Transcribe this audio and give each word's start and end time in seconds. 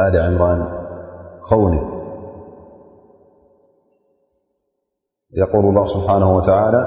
ل 0.00 0.16
عمران 0.18 0.62
وني 1.52 1.80
يقول 5.32 5.64
الله 5.64 5.86
سبحانه 5.86 6.36
وتعالى 6.36 6.82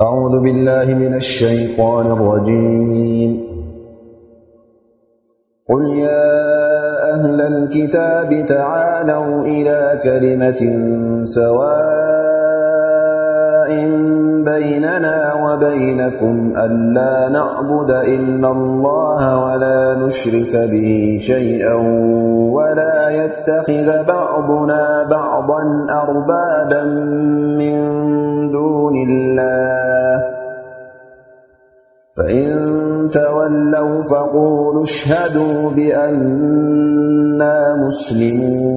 أعوذ 0.00 0.40
بالله 0.40 0.94
من 0.94 1.14
الشيطان 1.14 2.06
الرجيم 2.06 3.30
قل 5.68 5.82
يا 5.94 6.34
أهل 7.14 7.40
الكتاب 7.40 8.46
تعالوا 8.48 9.42
إلى 9.42 10.00
كلمة 10.04 10.62
سوا 11.24 12.13
إن 13.70 14.44
بيننا 14.44 15.34
وبينكم 15.44 16.52
ألا 16.56 17.28
نعبد 17.28 17.90
إن 17.90 18.44
الله 18.44 19.44
ولا 19.44 19.94
نشرك 20.06 20.56
به 20.72 21.18
شيئا 21.22 21.74
ولا 22.54 23.10
يتخذ 23.10 24.04
بعضنا 24.06 25.06
بعضا 25.10 25.86
أربابا 26.02 26.84
من 27.58 27.78
دون 28.52 28.96
الله 29.08 30.34
فإن 32.16 32.46
تولوا 33.12 34.02
فقولو 34.02 34.82
اشهدوا 34.82 35.70
بأنا 35.70 37.76
مسلمونا 37.86 38.74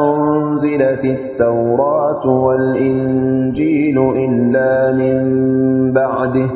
أنزلت 0.00 1.04
التورات 1.04 2.26
والإنجيل 2.26 3.98
إلا 4.16 4.92
من 4.92 5.92
بعده 5.92 6.48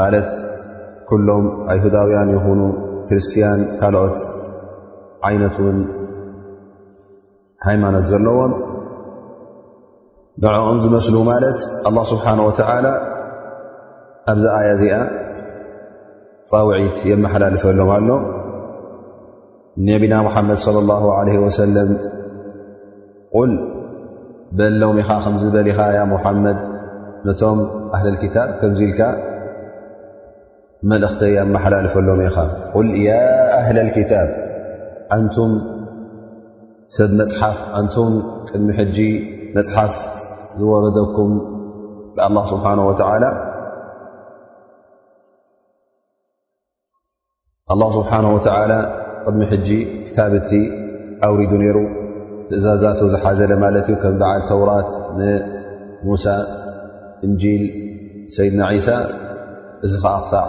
ማለት 0.00 0.30
ኩሎም 1.08 1.44
ኣይሁዳውያን 1.72 2.28
ይኹኑ 2.36 2.60
ክርስትያን 3.08 3.60
ካልኦት 3.80 4.18
ዓይነት 5.28 5.54
እውን 5.62 5.78
ሃይማኖት 7.66 8.04
ዘለዎም 8.12 8.52
ንዕኦም 10.42 10.78
ዝመስሉ 10.84 11.16
ማለት 11.30 11.58
ኣላ 11.88 11.96
ስብሓን 12.10 12.38
ወተዓላ 12.48 12.86
ኣብዚ 14.32 14.44
ኣያ 14.58 14.68
እዚኣ 14.76 14.94
ፀውዒት 16.50 16.98
የመሓላልፈሎም 17.10 17.90
ኣሎ 17.96 18.08
ነቢና 19.88 20.14
ሙሓመድ 20.28 20.58
صለ 20.66 20.76
ላሁ 20.90 21.02
ለ 21.28 21.34
ወሰለም 21.44 21.90
ቁል 23.34 23.52
በለሚ 24.58 24.96
ኢኻ 25.04 25.10
ከምዝበልኻ 25.24 25.78
ያ 25.98 26.00
ሙሓመድ 26.14 26.58
ነቶም 27.28 27.58
ኣህልልክታብ 27.98 28.48
ከምዚ 28.60 28.80
ኢልካ 28.88 29.00
መእተ 30.88 31.04
ሓላلفሎ 31.62 32.08
ل 32.88 32.90
ي 33.06 33.08
أهل 33.60 33.76
الكتب 33.84 34.28
ብፅ 37.18 37.38
ቅድሚ 38.50 38.68
መፅሓፍ 39.56 39.94
ዝወረكም 40.60 41.30
لله 42.20 42.44
بحنه 42.64 42.82
ول 48.36 48.46
ድሚ 49.26 49.40
ور 51.32 51.52
ነሩ 51.64 51.76
እዛዛت 52.56 52.98
ዝሓዘለ 53.12 53.52
ም 53.64 53.66
በዓل 54.20 54.40
ተوራት 54.50 54.90
ሙى 56.06 56.16
እنል 57.26 57.42
ይድና 58.46 58.62
سى 58.86 58.96
እዚ 59.84 59.92
ኣقصቕ 60.12 60.48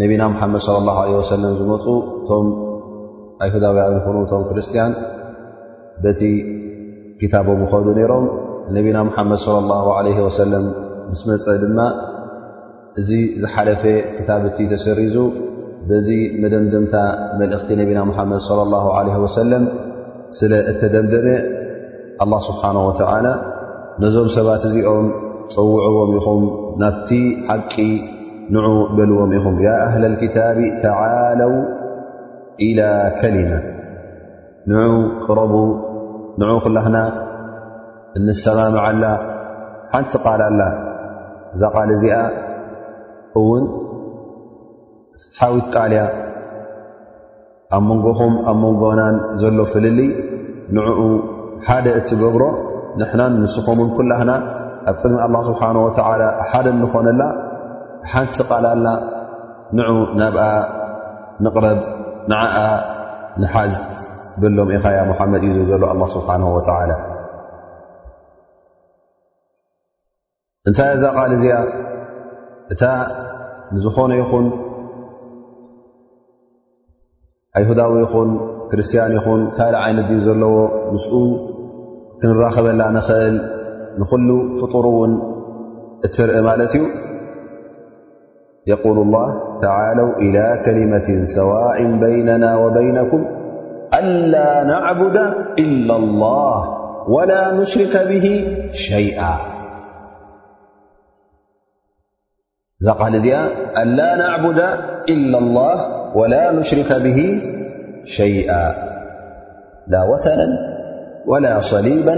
ነቢና 0.00 0.22
ሙሓመድ 0.32 0.62
ለ 0.68 0.72
ኣላሁ 0.78 0.96
ዓለ 1.02 1.12
ወሰለም 1.20 1.52
ዝመፁ 1.58 1.84
እቶም 2.16 2.46
ኣይሁዳውያ 3.44 3.84
ይኹኑ 3.96 4.16
ቶም 4.30 4.42
ክርስትያን 4.48 4.92
በቲ 6.04 6.20
ክታቦም 7.20 7.60
ይኸሉ 7.64 7.86
ነይሮም 7.98 8.26
ነቢና 8.76 8.96
ሙሓመድ 9.08 9.40
ለ 9.54 9.58
ላሁ 9.72 9.86
ዓለ 9.98 10.06
ወሰለም 10.28 10.64
ምስ 11.12 11.22
መፅኢ 11.28 11.56
ድማ 11.62 11.78
እዚ 13.00 13.10
ዝሓለፈ 13.42 13.82
ክታብእቲ 14.16 14.58
ተሰሪዙ 14.72 15.16
በዚ 15.90 16.08
መደምደምታ 16.42 16.94
መልእኽቲ 17.40 17.70
ነቢና 17.82 18.00
ሙሓመድ 18.10 18.40
ለ 18.58 18.66
ላሁ 18.74 18.86
ዓለ 18.98 19.08
ወሰለም 19.26 19.64
ስለ 20.40 20.52
እተደምደመ 20.72 21.26
ኣላ 22.24 22.32
ስብሓን 22.48 22.76
ወተዓላ 22.88 23.26
ነዞም 24.04 24.28
ሰባት 24.36 24.62
እዚኦም 24.70 25.08
ፀውዕቦም 25.54 26.10
ኢኹም 26.20 26.44
ናብቲ 26.82 27.10
ሓቂ 27.48 27.74
ንዑ 28.54 28.66
በልዎም 28.96 29.30
ኢኹም 29.36 29.54
ያ 29.64 29.68
ኣህላ 29.86 30.04
ክታብ 30.20 30.58
ተዓለው 30.82 31.52
ኢላ 32.66 32.80
ከሊመ 33.20 33.50
ንዑ 34.70 34.92
ቅረቡ 35.24 35.54
ንዑ 36.40 36.50
ኩላክና 36.64 36.98
እንሰማምዓላ 38.18 39.04
ሓንቲ 39.94 40.12
ቓልላ 40.26 40.62
እዛ 41.54 41.62
ቓል 41.76 41.90
እዚኣ 41.96 42.18
እውን 43.40 43.64
ሓዊት 45.38 45.66
ቃልያ 45.76 46.02
ኣብ 47.78 47.82
መንጎኹም 47.88 48.34
ኣብ 48.52 48.58
መንጎናን 48.64 49.16
ዘሎ 49.42 49.58
ፍልል 49.72 49.98
ንዕኡ 50.78 51.00
ሓደ 51.66 51.86
እትገብሮ 52.02 52.42
ንሕናን 53.00 53.34
ንስኹምን 53.42 53.90
ኩላክና 53.98 54.32
ኣብ 54.92 54.96
ቅድሚ 55.02 55.16
ኣላه 55.26 55.42
ስብሓን 55.50 55.76
ወዓላ 55.84 56.22
ሓደ 56.52 56.66
እንኾነላ 56.76 57.22
ሓንቲ 58.12 58.36
ቓልልላ 58.50 58.88
ንዑ 59.76 59.88
ናብኣ 60.20 60.40
ንቕረብ 61.44 61.78
ንዓኣ 62.30 62.56
ንሓዝ 63.42 63.74
በሎም 64.40 64.68
ኢኻያ 64.76 64.98
ሙሓመድ 65.10 65.42
እዩ 65.48 65.56
ዘሎ 65.70 65.82
ኣላ 65.92 66.00
ስብሓን 66.16 66.42
ወተላ 66.56 66.92
እንታይ 70.68 70.90
ዛ 71.02 71.06
ቃል 71.16 71.32
እዚኣ 71.38 71.56
እታ 72.74 72.82
ንዝኾነ 73.74 74.12
ይኹን 74.22 74.46
ኣይሁዳዊ 77.58 77.92
ይኹን 78.04 78.30
ክርስትያን 78.70 79.12
ይኹን 79.18 79.40
ካልእ 79.56 79.80
ዓይነት 79.84 80.06
ድ 80.10 80.20
ዘለዎ 80.26 80.56
ምስኡ 80.94 81.14
ክንራኸበላ 82.20 82.82
ንኽእል 82.96 83.36
ንኩሉ 84.00 84.28
ፍጡር 84.58 84.84
እውን 84.92 85.12
እትርኢ 86.06 86.38
ማለት 86.48 86.72
እዩ 86.78 86.82
يقول 88.66 88.98
الله 88.98 89.58
تعال 89.62 90.00
إلى 90.16 90.44
كلمة 90.64 91.24
سواء 91.24 91.78
بيننا 92.00 92.56
وبينكم 92.56 93.24
قألا 93.92 94.64
نعبد 94.64 95.16
إلا 95.58 95.96
الله 95.96 96.68
ولا 97.08 97.60
نشرك 97.60 98.08
به 98.08 98.26
شيئا 108.04 108.56
لا 109.88 110.02
وثنا 110.02 110.48
ولا 111.26 111.58
صليبا 111.58 112.16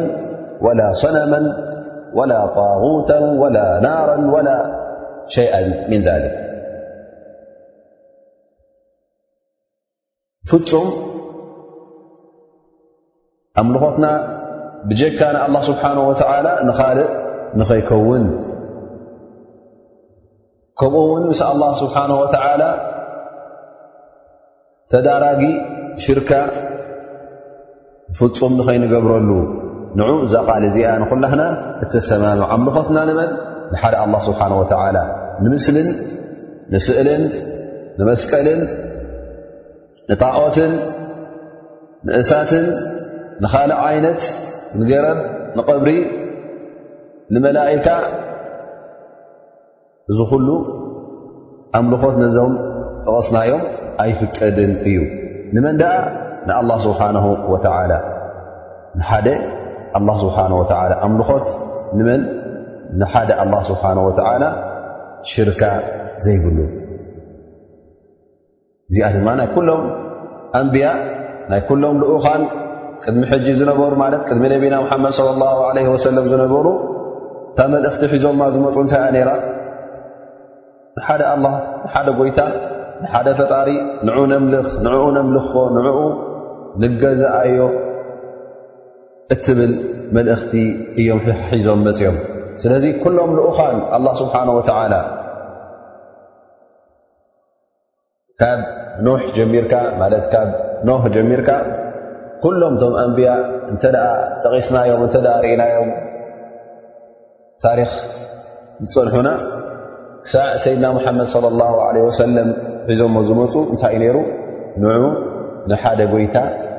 ولا 0.60 0.92
صنما 0.92 1.40
ولا 2.14 2.46
طاغوتا 2.46 3.18
ولا 3.32 3.80
نارا 3.82 4.16
ولا 4.34 4.87
ሸ 5.34 5.44
ፍፁም 10.50 10.86
ኣምልኾትና 13.60 14.06
ብጀካ 14.90 15.20
ና 15.34 15.38
ኣላ 15.46 15.56
ስብሓ 15.68 15.82
ወተዓላ 16.08 16.46
ንኻልእ 16.68 17.08
ንኸይከውን 17.60 18.24
ከምኡ 20.80 20.96
እውን 21.08 21.22
ምሳ 21.30 21.40
ኣላ 21.52 21.62
ስብሓነ 21.82 22.10
ወተዓላ 22.22 22.62
ተዳራጊ 24.94 25.42
ሽርካ 26.06 26.30
ፍፁም 28.20 28.52
ንኸይንገብረሉ 28.60 29.30
ንዑ 30.00 30.08
እዛ 30.28 30.34
ቓል 30.48 30.62
እዚኣ 30.70 30.90
ንኩላክና 31.02 31.42
እተሰማኑ 31.84 32.40
ኣምልኾትና 32.56 32.98
ልመን 33.10 33.30
ንሓደ 33.72 33.94
ኣላ 34.02 34.14
ስብሓና 34.26 34.52
ወተዓላ 34.60 34.98
ንምስልን 35.44 35.88
ንስእልን 36.72 37.22
ንመስቀልን 37.98 38.60
ንጣዖትን 40.10 40.72
ንእሳትን 42.06 42.66
ንኻልእ 43.42 43.78
ዓይነት 43.88 44.22
ንገረብ 44.80 45.18
ንቐብሪ 45.58 45.88
ንመላኢካ 47.34 47.88
እዚ 50.12 50.18
ኩሉ 50.30 50.48
ኣምልኾት 51.78 52.16
ነዞም 52.22 52.54
ጥቐስናዮም 53.04 53.62
ኣይፍቀድን 54.04 54.72
እዩ 54.88 54.98
ንመን 55.56 55.76
ድኣ 55.82 55.92
ንኣላ 56.48 56.70
ስብሓነ 56.86 57.16
ወተላ 57.52 57.92
ንሓደ 59.00 59.28
ኣላ 59.98 60.08
ስብሓነ 60.24 60.52
ወተላ 60.62 60.92
ኣምልኾት 61.06 61.48
ንመን 61.98 62.22
ንሓደ 63.00 63.30
ኣላ 63.42 63.52
ስብሓነ 63.70 63.98
ወተዓላ 64.08 64.44
ሽርካ 65.30 65.62
ዘይብሉ 66.24 66.58
እዚኣ 68.90 69.06
ድማ 69.14 69.28
ናይ 69.40 69.48
ኩሎም 69.56 69.82
ኣንብያ 70.58 70.86
ናይ 71.50 71.60
ኩሎም 71.68 71.96
ልኡኻን 72.02 72.42
ቅድሚ 73.02 73.22
ሕጂ 73.32 73.46
ዝነበሩ 73.58 73.92
ማለት 74.04 74.22
ቅድሚ 74.28 74.44
ነቢና 74.54 74.74
ሙሓመድ 74.84 75.12
ለ 75.40 75.44
ኣላ 75.50 75.60
ዓለ 75.70 75.76
ወሰለም 75.94 76.26
ዝነበሩ 76.32 76.66
እታ 77.50 77.58
መልእኽቲ 77.74 78.02
ሒዞማ 78.12 78.40
ዝመፁ 78.54 78.76
እንታይ 78.84 79.00
እያ 79.02 79.08
ነይራ 79.16 79.30
ንሓደ 80.98 81.22
ኣላ 81.34 81.44
ንሓደ 81.84 82.06
ጎይታ 82.20 82.40
ንሓደ 83.02 83.26
ፈጣሪ 83.40 83.68
ንዑኡ 84.08 84.24
ነምልኽ 84.32 84.70
ንዕኡ 84.86 85.04
ነምልኽኮ 85.18 85.54
ንዕኡ 85.76 86.00
ንገዛኣዮ 86.84 87.60
እትብል 89.34 89.72
መልእኽቲ 90.16 90.52
እዮም 91.00 91.20
ሒዞም 91.58 91.80
መፅኦም 91.86 92.16
ስለዚ 92.62 92.84
ኩሎም 93.02 93.30
ልኡኻን 93.38 93.76
ኣላ 93.96 94.06
ስብሓነ 94.20 94.48
ወተዓላ 94.58 94.94
ካብ 98.40 98.60
ኖሕ 99.06 99.22
ጀሚርካ 99.36 99.74
ማለት 100.00 100.24
ካብ 100.32 100.48
ኖህ 100.88 101.02
ጀሚርካ 101.16 101.50
ኩሎም 102.44 102.74
ቶም 102.80 102.94
ኣንብያ 103.02 103.30
እንተ 103.72 103.82
ደ 103.96 104.00
ጠቒስናዮም 104.42 105.00
እንተ 105.06 105.16
ደ 105.26 105.30
ርእናዮም 105.44 105.90
ታሪክ 107.64 107.92
ዝፀንሑና 108.92 109.30
ክሳዕ 110.26 110.48
ሰይድና 110.64 110.86
ሙሓመድ 110.98 111.26
صለ 111.34 111.44
ላ 111.60 111.64
ለ 111.96 112.04
ወሰለም 112.08 112.50
ሒዞሞ 112.90 113.16
ዝመፁ 113.28 113.54
እንታይ 113.72 113.94
እ 113.96 114.00
ነይሩ 114.04 114.16
ንዑ 114.82 115.04
ንሓደ 115.70 116.00
ጎይታ 116.12 116.36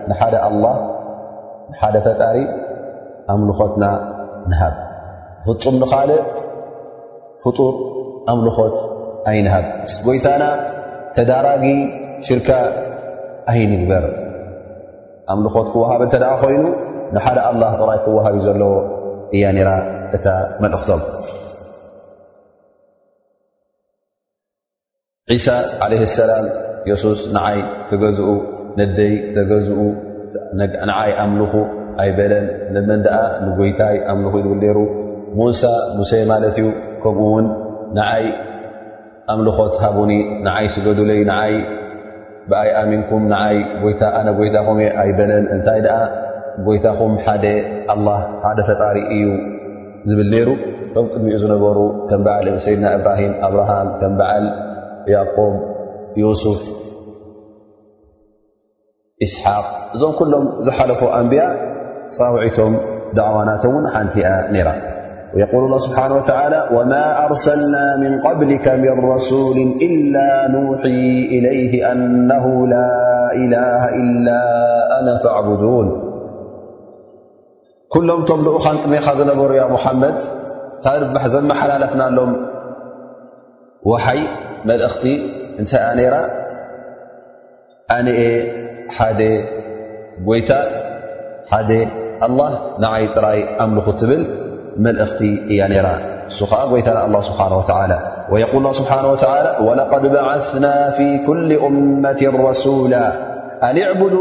ንሓደ 0.10 0.36
ኣላህ 0.50 0.76
ንሓደ 1.72 1.96
ፈጣሪ 2.06 2.38
ኣምልኾትና 3.34 3.86
ንሃብ 4.52 4.76
ፍጹም 5.46 5.76
ንኻልእ 5.82 6.20
ፍጡር 7.44 7.74
ኣምልኾት 8.32 8.78
ኣይንሃብ 9.32 9.66
ጐይታና 10.06 10.44
ተዳራጊ 11.16 11.64
ሽርካ 12.28 12.50
ኣይንግበር 13.52 14.06
ኣምልኾት 15.34 15.68
ክወሃብ 15.74 16.02
እንተ 16.06 16.16
ደኣ 16.24 16.32
ኾይኑ 16.44 16.64
ንሓደ 17.16 17.38
ኣላህ 17.50 17.72
ቑራይ 17.80 18.00
ክወሃብ 18.06 18.34
እዩ 18.40 18.44
ዘለዎ 18.48 18.74
እያ 19.36 19.44
ነይራ 19.58 19.70
እታ 20.18 20.26
መልእኽቶም 20.64 21.02
ዒሳ 25.34 25.48
ዓለይህ 25.86 26.02
ሰላም 26.20 26.46
የሱስ 26.90 27.22
ንዓይ 27.36 27.58
ተገዝኡ 27.90 28.30
ነደይ 28.80 29.14
ተገዝኡ 29.36 29.82
ንዓይ 30.90 31.12
ኣምልኹ 31.24 31.54
ኣይበለን 32.02 32.46
ንመን 32.76 33.00
ድኣ 33.06 33.16
ንጐይታይ 33.48 33.96
ኣምልኹ 34.12 34.34
ዝብል 34.46 34.60
ዴሩ 34.64 34.78
ሙሳ 35.38 35.64
ሙሴ 35.98 36.12
ማለት 36.32 36.56
እዩ 36.60 36.68
ከምኡ 37.04 37.26
ውን 37.34 37.46
ንዓይ 37.98 38.26
ኣምልኾት 39.34 39.76
ሃቡኒ 39.84 40.12
ንዓይ 40.46 40.66
ስገዱለይ 40.74 41.22
ንዓይ 41.32 41.54
ብኣይ 42.50 42.70
ኣሚንኩም 42.82 43.24
ንዓይ 43.34 43.58
ጎይታ 43.84 44.02
ኣነ 44.20 44.28
ጎይታኹም 44.40 44.78
እየ 44.84 44.90
ኣይበለን 45.02 45.44
እንታይ 45.56 45.80
ድኣ 45.86 45.98
ጎይታኹም 46.68 47.14
ሓደ 47.26 47.46
ኣላህ 47.94 48.20
ሓደ 48.44 48.60
ፈጣሪ 48.70 48.96
እዩ 49.16 49.26
ዝብል 50.10 50.28
ነይሩ 50.34 50.50
ከም 50.94 51.06
ቅድሚኡ 51.14 51.38
ዝነበሩ 51.44 51.78
ከም 52.10 52.22
በዓል 52.28 52.48
ሰይድና 52.66 52.86
እብራሂም 52.98 53.34
ኣብርሃም 53.48 53.90
ከም 54.02 54.14
በዓል 54.22 54.46
ያቆብ 55.16 55.56
ዮስፍ 56.24 56.62
ኢስሓቅ 59.26 59.66
እዞም 59.96 60.14
ኩሎም 60.20 60.46
ዝሓለፎ 60.68 61.02
ኣንብያ 61.20 61.44
ፃውዒቶም 62.18 62.76
ዳዕዋናቶ 63.20 63.64
እውን 63.72 63.86
ሓንቲ 63.96 64.16
እያ 64.22 64.30
ነይራ 64.54 64.70
يقوል 65.38 65.64
الله 65.70 65.80
ስብሓنه 65.86 66.14
ولى 66.16 66.60
وማا 66.76 67.06
أርሰልናا 67.26 67.86
من 68.04 68.14
قبلك 68.28 68.66
من 68.82 68.96
رسوል 69.14 69.58
إل 69.88 70.16
نوحي 70.56 71.06
إلይه 71.38 71.74
أنه 71.92 72.46
ل 72.74 72.74
إله 73.44 73.82
إل 74.02 74.28
أن 74.98 75.08
فعبدوን 75.24 75.88
ኩሎም 77.94 78.20
ቶም 78.30 78.40
ልኡኻን 78.46 78.76
ጥሜኻ 78.84 79.06
ዘነበሩ 79.20 79.50
ያ 79.62 79.64
مሓመድ 79.76 80.18
ታርባሕ 80.84 81.24
ዘመሓላለፍና 81.36 82.02
ኣሎም 82.10 82.32
وሓይ 83.90 84.20
መልእኽቲ 84.70 85.04
እንታይ 85.60 85.82
ኣ 85.90 85.94
ነይራ 86.00 86.16
ኣነአ 87.98 88.22
ሓደ 88.98 89.20
ጐይታ 90.30 90.52
ሓደ 91.54 91.72
الله 92.28 92.52
ንዓይ 92.84 93.04
ጥራይ 93.16 93.40
ኣ 93.64 93.72
ምኹ 93.76 93.88
ትብል 94.02 94.24
ما 94.80 94.90
الأخت 94.90 95.22
ينرا 95.52 95.94
سخاق 96.28 96.74
ويتنا 96.74 97.06
الله 97.06 97.22
سبحانه 97.22 97.58
وتعالى 97.58 98.00
ويقول 98.32 98.58
الله 98.58 98.72
سبحانه 98.74 99.12
وتعالى 99.12 99.50
أن 103.64 103.78
اعبدو 103.82 104.20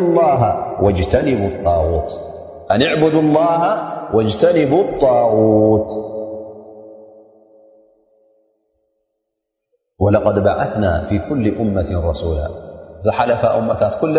الله 3.19 3.83
واجتنبوا 4.15 4.83
الطاغوت 4.83 5.91
ولقد 10.01 10.37
بعثنا 10.45 11.01
في 11.03 11.19
كل 11.19 11.57
أمة 11.59 12.09
رسولا 12.11 12.47
زحلفا 13.01 13.59
أمتات 13.59 13.93
كل 14.01 14.15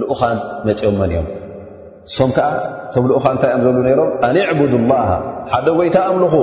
لأخان 0.00 0.36
مت 0.66 0.82
يوما 0.84 1.06
يوم 1.06 1.26
ሶም 2.14 2.30
ከዓ 2.36 2.48
ተብልኡኻ 2.94 3.24
እንታይ 3.34 3.50
እኣም 3.52 3.62
ዘሉ 3.66 3.76
ነይሮም 3.86 4.10
ኣንዕቡዱ 4.26 4.72
ላሃ 4.90 5.08
ሓደ 5.52 5.66
ጎይታ 5.78 5.96
ኣምልኹ 6.10 6.34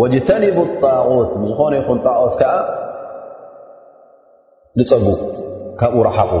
ወጅተኒቡ 0.00 0.58
ጣغት 0.82 1.30
ንዝኾነ 1.42 1.74
ይኹን 1.80 1.98
ጣዖት 2.04 2.34
ከዓ 2.40 2.52
ንፀጉ 4.78 5.04
ካብኡ 5.80 6.00
ረሓቑ 6.06 6.32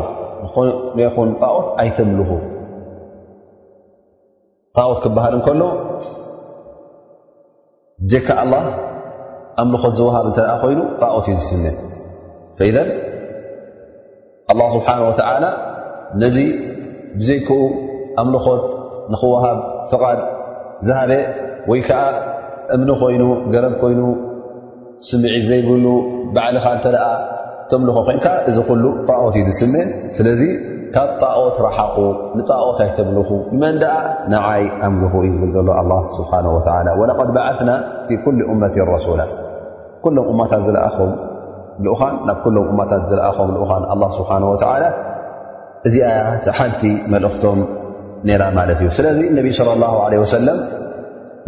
ንኾነይኹን 0.44 1.30
ጣዖት 1.42 1.66
ኣይተምልኹ 1.82 2.30
ጣቁት 4.76 4.98
ክበሃል 5.04 5.34
እንከሎ 5.38 5.62
ጀካ 8.12 8.28
ኣላ 8.42 8.54
ኣምልኾት 9.62 9.94
ዝውሃብ 10.00 10.24
እንተኣ 10.30 10.50
ኮይኑ 10.64 10.80
ጣዖት 11.02 11.26
እዩ 11.30 11.36
ዝስነ 11.48 11.64
ኢ 12.68 12.76
ኣላ 14.50 14.60
ስብሓን 14.74 15.02
ወተዓላ 15.08 15.44
ነዚ 16.22 16.36
ብዘይክኡ 17.18 17.58
ኣምልኾት 18.22 18.64
ንኽወሃብ 19.12 19.58
ፍቓድ 19.90 20.18
ዝሃበ 20.88 21.12
ወይ 21.70 21.80
ከዓ 21.88 22.00
እምኒ 22.74 22.88
ኮይኑ 23.02 23.22
ገረብ 23.54 23.74
ኮይኑ 23.82 24.00
ስምዒት 25.10 25.44
ዘይብሉ 25.50 25.86
ባዕልኻ 26.34 26.66
እንተ 26.76 26.86
ደኣ 26.94 27.06
ተምልኾ 27.70 27.96
ኮይንከዓ 28.08 28.34
እዚ 28.50 28.56
ኩሉ 28.68 28.84
ጣዖት 29.08 29.34
እዩ 29.38 29.42
ንስሜ 29.48 29.74
ስለዚ 30.18 30.42
ካብ 30.94 31.10
ጣዖት 31.22 31.56
ረሓቑ 31.66 31.96
ንጣዖት 32.38 32.78
ኣይተምልኹ 32.84 33.28
ንመንድኣ 33.54 33.92
ናዓይ 34.32 34.64
ኣምልኹ 34.86 35.12
እዩ 35.26 35.34
ዝብል 35.40 35.50
ዘሎ 35.56 35.68
ኣላ 35.80 35.92
ስብሓን 36.18 36.46
ወዓላ 36.56 36.88
ወለቐድ 37.00 37.28
በዓፍና 37.36 37.70
ፊ 38.06 38.18
ኩል 38.24 38.36
እመት 38.54 38.74
ረሱላ 38.94 39.20
ኩሎም 40.04 40.26
እመታት 40.32 40.62
ዘለኣኹም 40.68 41.12
ልኡኻን 41.84 42.14
ናብ 42.28 42.38
ኩሎም 42.44 42.66
እማታት 42.72 43.02
ዝለኣኹም 43.10 43.48
ልኡኻን 43.56 43.84
ኣ 43.92 43.96
ስብሓን 44.18 44.42
ወላ 44.52 44.64
እዚ 45.88 45.96
ኣያ 46.08 46.20
ሓንቲ 46.58 46.82
መልእኽቶም 47.12 47.58
ማለት 48.58 48.78
እዩ 48.82 48.88
ስለዚ 48.98 49.18
ነቢ 49.38 49.46
صለ 49.58 49.68
ላه 49.82 49.92
ለ 50.12 50.14
ወሰለም 50.22 50.58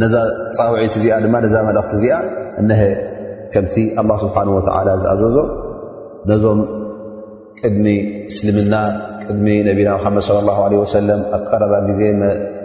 ነዛ 0.02 0.14
ፃውዒት 0.56 0.94
እዚኣ 0.98 1.12
ድማ 1.24 1.34
ነዛ 1.44 1.54
መልእኽቲ 1.68 1.92
እዚኣ 1.98 2.14
እነሀ 2.60 2.80
ከምቲ 3.52 3.74
ኣላ 4.00 4.10
ስብሓን 4.24 4.48
ወላ 4.56 4.88
ዝኣዘዞ 5.02 5.36
ነዞም 6.30 6.60
ቅድሚ 7.60 7.86
እስልምና 8.30 8.74
ቅድሚ 9.24 9.46
ነቢና 9.68 9.88
ሓመድ 10.04 10.26
ለ 10.36 10.48
ለ 10.72 10.74
ወሰለም 10.82 11.20
ኣብ 11.36 11.42
ቀረባ 11.50 11.72
ግዜ 11.88 12.00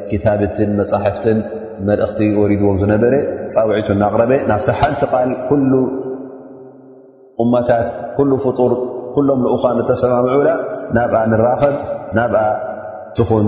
ክታብትን 0.10 0.70
መፃሕፍትን 0.80 1.40
መልእኽቲ 1.88 2.20
ወሪድዎም 2.42 2.78
ዝነበረ 2.84 3.14
ፃውዒት 3.56 3.88
ናቕረበ 4.02 4.32
ናብቲ 4.52 4.70
ሓንቲ 4.80 5.02
ቓል 5.14 5.32
ኩሉ 5.50 5.74
እማታት 7.44 7.90
ኩሉ 8.18 8.32
ፍጡር 8.46 8.72
ኩሎም 9.16 9.40
ንኡኻ 9.46 9.64
ተሰማምዑላ 9.90 10.50
ናብኣ 10.98 11.20
ንራኸብ 11.32 11.76
ናብኣ 12.20 12.40
ትኹን 13.18 13.48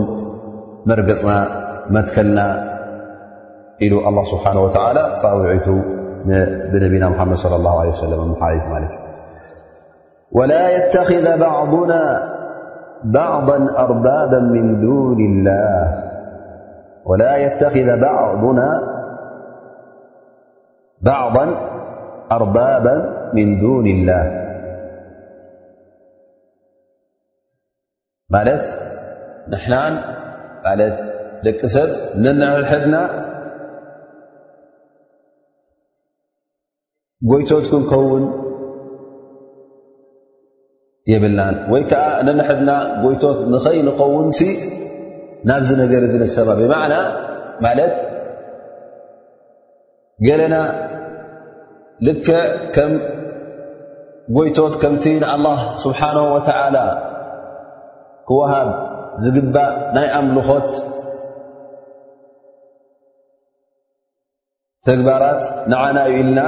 مرنا 0.89 1.87
متكلنا 1.89 2.47
ل 3.81 3.93
الله 4.09 4.23
سبحانه 4.23 4.61
وتعالى 4.61 5.11
أوعت 5.23 5.69
بنبينا 6.73 7.09
محمد 7.09 7.35
صلى 7.35 7.55
الله 7.55 7.79
عليه 7.79 7.89
وسلم 7.89 8.33
ل 8.33 8.35
ولا 10.31 10.63
يتخذ 10.77 11.39
بعنا 11.39 12.01
بعضا 13.03 13.57
أربابا 13.79 14.39
من 23.43 23.59
دون 23.59 23.87
الله 23.87 24.45
ማለት 30.65 30.95
ደቂ 31.47 31.59
ሰብ 31.75 31.89
ነንዕሕድና 32.23 32.95
ጎይቶት 37.29 37.65
ክንከውን 37.71 38.25
የብልናን 41.11 41.55
ወይ 41.71 41.81
ከዓ 41.91 42.05
ነንሕድና 42.27 42.71
ጎይቶት 43.03 43.39
ንኸይ 43.53 43.79
ንኸውን 43.87 44.27
ናብዝ 45.49 45.69
ነገር 45.81 46.03
ዝንሰማ 46.11 46.49
ብማዕና 46.59 46.95
ማለት 47.65 47.93
ገለና 50.27 50.55
ልክ 52.07 52.25
ከም 52.75 52.91
ጎይቶት 54.37 54.73
ከምቲ 54.81 55.05
ንኣላ 55.21 55.45
ስብሓንሁ 55.83 56.25
ወተዓላ 56.33 56.77
ክዋሃብ 58.29 58.69
ዝግባእ 59.23 59.71
ናይ 59.95 60.07
ኣምልኾት 60.19 60.71
ተግባራት 64.87 65.43
ንዓና 65.71 65.97
ዩ 66.11 66.13
ኢልና 66.19 66.39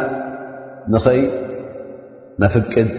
ንኸይ 0.92 1.22
መፍቅድ 2.42 2.90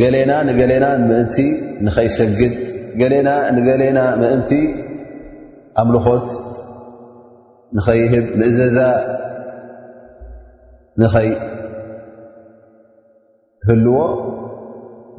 ገሌና 0.00 0.32
ንገሌና 0.48 0.84
ንምእንቲ 1.00 1.36
ንኸይ 1.86 2.08
ሰግድ 2.16 2.54
ገሌና 3.00 3.28
ንገሌና 3.56 3.98
ምእንቲ 4.20 4.50
ኣምልኾት 5.82 6.28
ንኸይይህብ 7.76 8.26
ንእዘዛ 8.40 8.78
ንኸይ 11.02 11.30
ህልዎ 13.68 13.92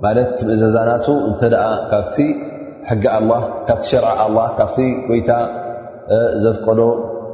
ማለት 0.04 0.34
ምእዘዛናቱ 0.48 1.08
እንተ 1.30 1.42
ደኣ 1.54 1.66
ካብቲ 1.92 2.18
ሕጊ 2.90 3.04
ኣላ 3.18 3.30
ካብቲ 3.68 3.84
ሸርዓ 3.92 4.10
ኣላ 4.26 4.38
ካብቲ 4.58 4.78
ጎይታ 5.10 5.32
ዘፍቀሎ 6.44 6.80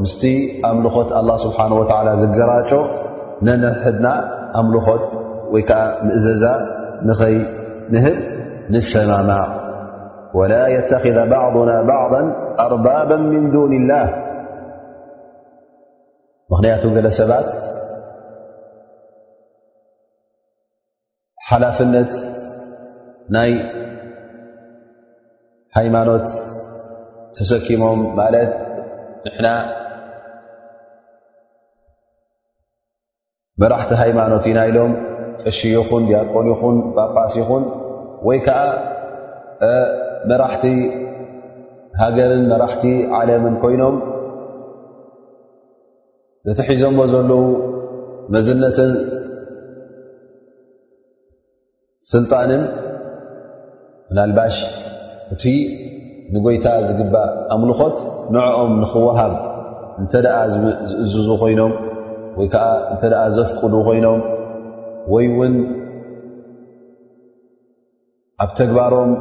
ምስቲ 0.04 0.24
ኣምልኾት 0.70 1.10
ኣላه 1.20 1.38
ስብሓንه 1.46 1.74
ወላ 1.80 2.08
ዝገራጮ 2.22 2.72
ነንሕድና 3.46 4.08
ኣምልኾት 4.60 5.04
ወይ 5.54 5.64
ከዓ 5.70 5.82
ምእዘዛ 6.08 6.44
ንኸይ 7.08 7.38
ንህብ 7.94 8.18
ንሰማማ 8.74 9.30
ወላ 10.38 10.54
يተኽذ 10.76 11.18
ባዕضና 11.32 11.72
ባዕض 11.90 12.14
ኣርባባ 12.66 13.10
ምን 13.32 13.46
ዱን 13.54 13.72
اላህ 13.80 14.06
ምኽንያቱ 16.52 16.84
ገለ 16.96 17.08
ሰባት 17.20 17.50
ሓላፍነት 21.50 22.12
ናይ 23.36 23.52
ሃይማኖት 25.78 26.28
ተሰኪሞም 27.38 28.00
ማለት 28.20 28.50
ንሕና 29.26 29.48
መራሕቲ 33.62 33.92
ሃይማኖት 34.02 34.44
ኢናኢሎም 34.52 34.92
ቅሺ 35.44 35.60
ይኹን 35.76 36.04
ያቆን 36.14 36.46
ይኹን 36.54 36.78
ጳጳስ 36.96 37.34
ይኹን 37.42 37.64
ወይ 38.28 38.40
ከዓ 38.46 38.60
መራሕቲ 40.30 40.64
ሃገርን 42.02 42.44
መራሕቲ 42.52 42.84
ዓለምን 43.18 43.56
ኮይኖም 43.64 43.96
እቲሒዘቦ 46.52 47.00
ዘለዉ 47.14 47.32
መዝነትን 48.34 48.94
ስልጣንን 52.12 52.62
ምናልባሽ 54.12 54.56
እቲ 55.34 55.44
ንጐይታ 56.36 56.68
ዝግባእ 56.88 57.28
ኣምልኾት 57.56 57.98
ንዕኦም 58.36 58.72
ንኽወሃብ 58.84 59.34
እንተ 60.02 60.14
ደኣ 60.26 60.36
ዝእዝዙ 60.54 61.28
ኮይኖም 61.42 61.74
ወይ 62.40 62.48
ከዓ 62.54 62.66
እንተ 62.94 63.04
ደኣ 63.14 63.22
ዘፍቅዱ 63.36 63.74
ኮይኖም 63.88 64.22
ወይ 65.14 65.26
እውን 65.32 65.56
ኣብ 68.46 68.50
ተግባሮም 68.60 69.12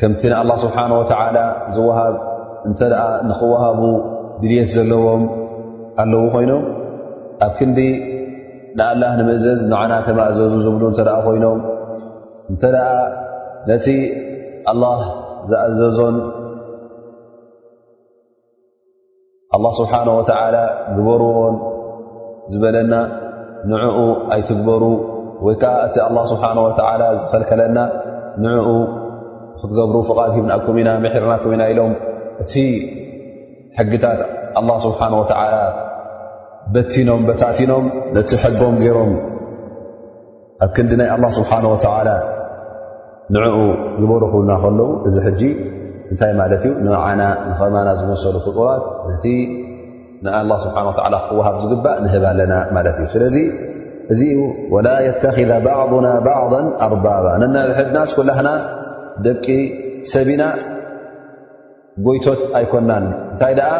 ከምቲ 0.00 0.20
ንኣላ 0.32 0.50
ስብሓንወተዓላ 0.64 1.38
ዝወሃብ 1.76 2.16
እንተ 2.70 2.80
ደኣ 2.94 3.04
ንኽወሃቡ 3.30 3.80
ድልት 4.42 4.70
ዘለዎም 4.76 5.22
ኣለዉ 6.04 6.24
ኮይኖም 6.36 6.64
ኣብ 7.48 7.52
ክንዲ 7.60 7.78
ንኣላህ 8.78 9.10
ንምእዘዝ 9.20 9.60
ንዓና 9.72 9.92
ከማ 10.08 10.18
እዘዝ 10.32 10.52
ዝምሉ 10.64 10.82
እንተ 10.92 11.00
ደኣ 11.10 11.16
ኮይኖም 11.28 11.60
እንተ 12.50 12.62
ደኣ 12.74 12.86
ነቲ 13.70 13.86
ኣላህ 14.70 15.00
ዝኣዘዞን 15.50 16.16
ኣላ 19.56 19.64
ስብሓነ 19.80 20.08
ወተላ 20.18 20.56
ግበርዎን 20.96 21.56
ዝበለና 22.52 22.94
ንዕኡ 23.70 23.96
ኣይትግበሩ 24.34 24.82
ወይ 25.46 25.54
ከዓ 25.60 25.72
እቲ 25.86 25.94
ኣ 26.06 26.08
ስብሓ 26.32 26.42
ወላ 26.66 27.02
ዝፈልከለና 27.22 27.78
ንዕኡ 28.44 28.68
ክትገብሩ 29.60 29.96
ፍቓት 30.08 30.30
ሂብናኣኩም 30.36 30.76
ኢና 30.80 30.90
መሕርናኩም 31.04 31.52
ኢና 31.56 31.62
ኢሎም 31.72 31.92
እቲ 32.42 32.52
ሕጊታት 33.78 34.20
ኣላ 34.60 34.68
ስብሓነ 34.86 35.12
ወተዓላ 35.22 35.56
በቲኖም 36.74 37.20
በታእቲኖም 37.28 37.84
ነቲ 38.16 38.30
ሕጎም 38.44 38.74
ገይሮም 38.84 39.12
ኣብ 40.64 40.70
ክንዲ 40.76 40.92
ናይ 41.00 41.08
ኣላ 41.14 41.24
ስብሓና 41.36 41.64
ወተዓላ 41.72 42.08
ንዕኡ 43.34 43.56
ዝበሩ 44.00 44.20
ክብልና 44.32 44.52
ከለዉ 44.62 44.88
እዚ 45.08 45.16
ሕጂ 45.26 45.42
እንታይ 46.12 46.32
ማለት 46.40 46.62
እዩ 46.68 46.72
ንዓና 46.86 47.22
ንከማና 47.48 47.88
ዝመሰሉ 48.00 48.34
ፍጡራት 48.46 48.84
እቲ 49.12 49.24
ንኣላ 50.24 50.52
ስብሓ 50.64 50.74
ዓላ 51.06 51.16
ክወሃብ 51.26 51.54
ዝግባእ 51.62 51.96
ንህብ 52.04 52.24
ኣለና 52.30 52.54
ማለት 52.76 52.96
እዩ 53.00 53.06
ስለዚ 53.14 53.36
እዚ 54.14 54.20
ዩ 54.38 54.44
ወላ 54.74 54.88
የተኽዘ 55.08 55.50
ባዕضና 55.66 56.06
ባዕض 56.26 56.54
ኣርባባ 56.86 57.24
ነናሕናስ 57.44 58.10
ኩላህና 58.20 58.48
ደቂ 59.26 59.46
ሰብና 60.12 60.42
ጎይቶት 62.06 62.40
ኣይኮናን 62.60 63.04
እንታይ 63.32 63.54
ደኣ 63.60 63.72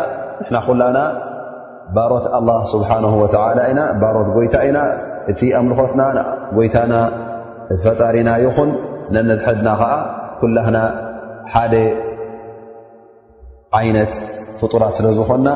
ንሕና 0.42 0.64
ኩላና 0.66 0.98
ባሮት 1.96 2.26
ኣላ 2.40 2.50
ስብሓነ 2.74 3.04
ወላ 3.22 3.46
ኢና 3.70 3.80
ባሮት 4.02 4.28
ጎይታ 4.36 4.54
ኢና 4.68 4.78
እቲ 5.30 5.40
ኣምልኾትና 5.58 6.02
ጎይታና 6.56 6.94
እፈጣሪና 7.74 8.30
ይኹን 8.44 8.70
ነነትሕድና 9.14 9.68
ኸዓ 9.80 9.92
ኩላህና 10.40 10.78
ሓደ 11.52 11.74
ዓይነት 13.78 14.14
ፍጡራት 14.60 14.94
ስለ 14.98 15.06
ዝኾንና 15.18 15.48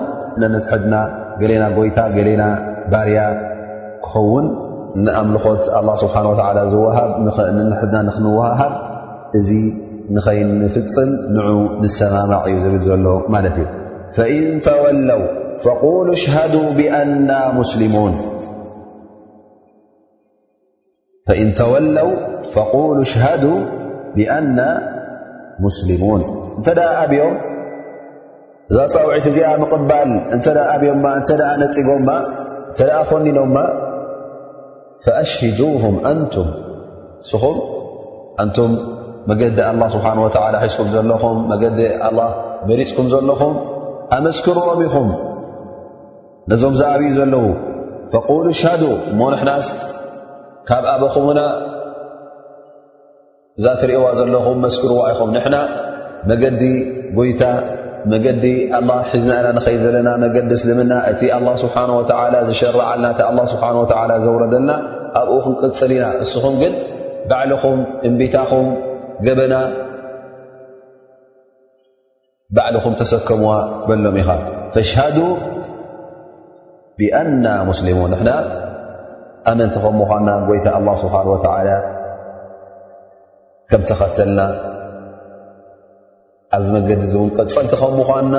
ነነትሕድና 0.43 0.95
ገሌና 1.41 1.65
ጎይታ 1.79 1.99
ገሌና 2.17 2.43
ባርያ 2.93 3.21
ክኸውን 4.05 4.47
ንኣምልኾት 5.07 5.65
ኣላ 5.79 5.89
ስብሓን 6.03 6.27
ወላ 6.31 6.43
ነሕድና 7.71 7.97
ንኽንዋሃብ 8.11 8.73
እዚ 9.41 9.51
ንኸይንፍፅን 10.17 11.11
ንዑ 11.37 11.49
ንሰማማዕ 11.83 12.43
እዩ 12.53 12.57
ዝብል 12.65 12.83
ዘሎ 12.89 13.07
ማለት 13.35 13.57
እዩ 13.61 13.67
ፈኢን 14.17 14.57
ተወለው 14.67 15.23
ፈقሉ 15.65 15.99
ኣሽሃዱ 16.17 16.55
ብኣና 16.79 17.31
ሙስሊሙን 17.59 18.15
ፈኢን 21.29 21.49
ተወለው 21.59 22.09
ፈقሉ 22.55 22.83
ኣሽሃዱ 23.05 23.43
ሊኣና 24.19 24.59
ሙስሊሙን 25.65 26.21
እንተ 26.59 26.67
ደኣ 26.79 26.91
ኣብዮም 27.05 27.33
እዛ 28.71 28.79
ፀውዒት 28.93 29.27
እዚኣ 29.31 29.49
ምቕባል 29.63 30.11
እንተ 30.37 30.47
ኣብዮምማ 30.75 31.07
እንተ 31.21 31.29
ኣ 31.49 31.55
ነፂጎምማ 31.63 32.11
እንተ 32.69 32.79
ኣ 32.99 33.01
ኮኒኖምማ 33.09 33.57
ፈኣሽሂዱهም 35.07 35.97
ኣንቱም 36.13 36.49
እስኹም 37.25 37.59
ኣንቱም 38.45 38.71
መገዲ 39.31 39.59
ኣላه 39.71 39.89
ስብሓንه 39.97 40.21
ወላ 40.29 40.55
ሒዝኩም 40.67 40.89
ዘለኹም 40.95 41.37
መገዲ 41.53 41.79
ኣላ 42.09 42.19
በሪፅኩም 42.67 43.07
ዘለኹም 43.15 43.55
ኣመስክርዎም 44.17 44.81
ኢኹም 44.89 45.09
ነዞም 46.51 46.75
ዝኣብዩ 46.81 47.09
ዘለዉ 47.21 47.45
قሉ 48.29 48.45
ኣሽሃዱ 48.55 48.83
እሞንሕናስ 49.11 49.69
ካብ 50.69 50.85
ኣበኹምና 50.93 51.41
እዛ 53.59 53.65
ትሪእዋ 53.81 54.07
ዘለኹም 54.19 54.57
መስክርዋ 54.67 54.99
ኢኹም 55.13 55.31
ንሕና 55.37 55.57
መገዲ 56.31 56.63
ጎይታ 57.19 57.43
መገዲ 58.13 58.45
ኣላ 58.79 58.91
ሒዝና 59.13 59.35
ኢና 59.41 59.47
ንኸይድ 59.59 59.81
ዘለና 59.85 60.09
መገዲ 60.25 60.51
እስልምና 60.59 60.93
እቲ 61.13 61.21
ኣ 61.37 61.55
ስብሓን 61.63 61.91
ወላ 61.99 62.35
ዝሸርዓልና 62.49 63.07
እቲ 63.15 63.21
ኣ 63.29 63.47
ስብሓን 63.53 63.77
ወ 63.81 63.87
ዘውረደልና 64.25 64.71
ኣብኡ 65.23 65.37
ኹም 65.47 65.55
ቅፅልኢና 65.63 66.05
እስኹም 66.25 66.57
ግን 66.63 66.75
ባዕልኹም 67.31 67.79
እምቢታኹም 68.09 68.67
ገበና 69.27 69.55
ባዕልኹም 72.57 72.95
ተሰከምዋ 73.01 73.53
በሎም 73.89 74.17
ኢኻ 74.23 74.31
ፈሽሃዱ 74.75 75.17
ብኣና 76.99 77.47
ሙስሊሙን 77.71 78.13
ና 78.29 78.33
ኣመንቲ 79.51 79.77
ከምኳና 79.85 80.29
ጎይታ 80.49 80.69
ኣ 80.77 80.95
ስብሓን 81.03 81.27
ወተላ 81.33 81.69
ከም 83.71 83.83
ተኸተልና 83.89 84.41
ኣብ 86.57 86.63
ዝመገዲ 86.67 87.03
ዝውን 87.13 87.31
ፀልቲ 87.57 87.73
ከምኳና 87.83 88.37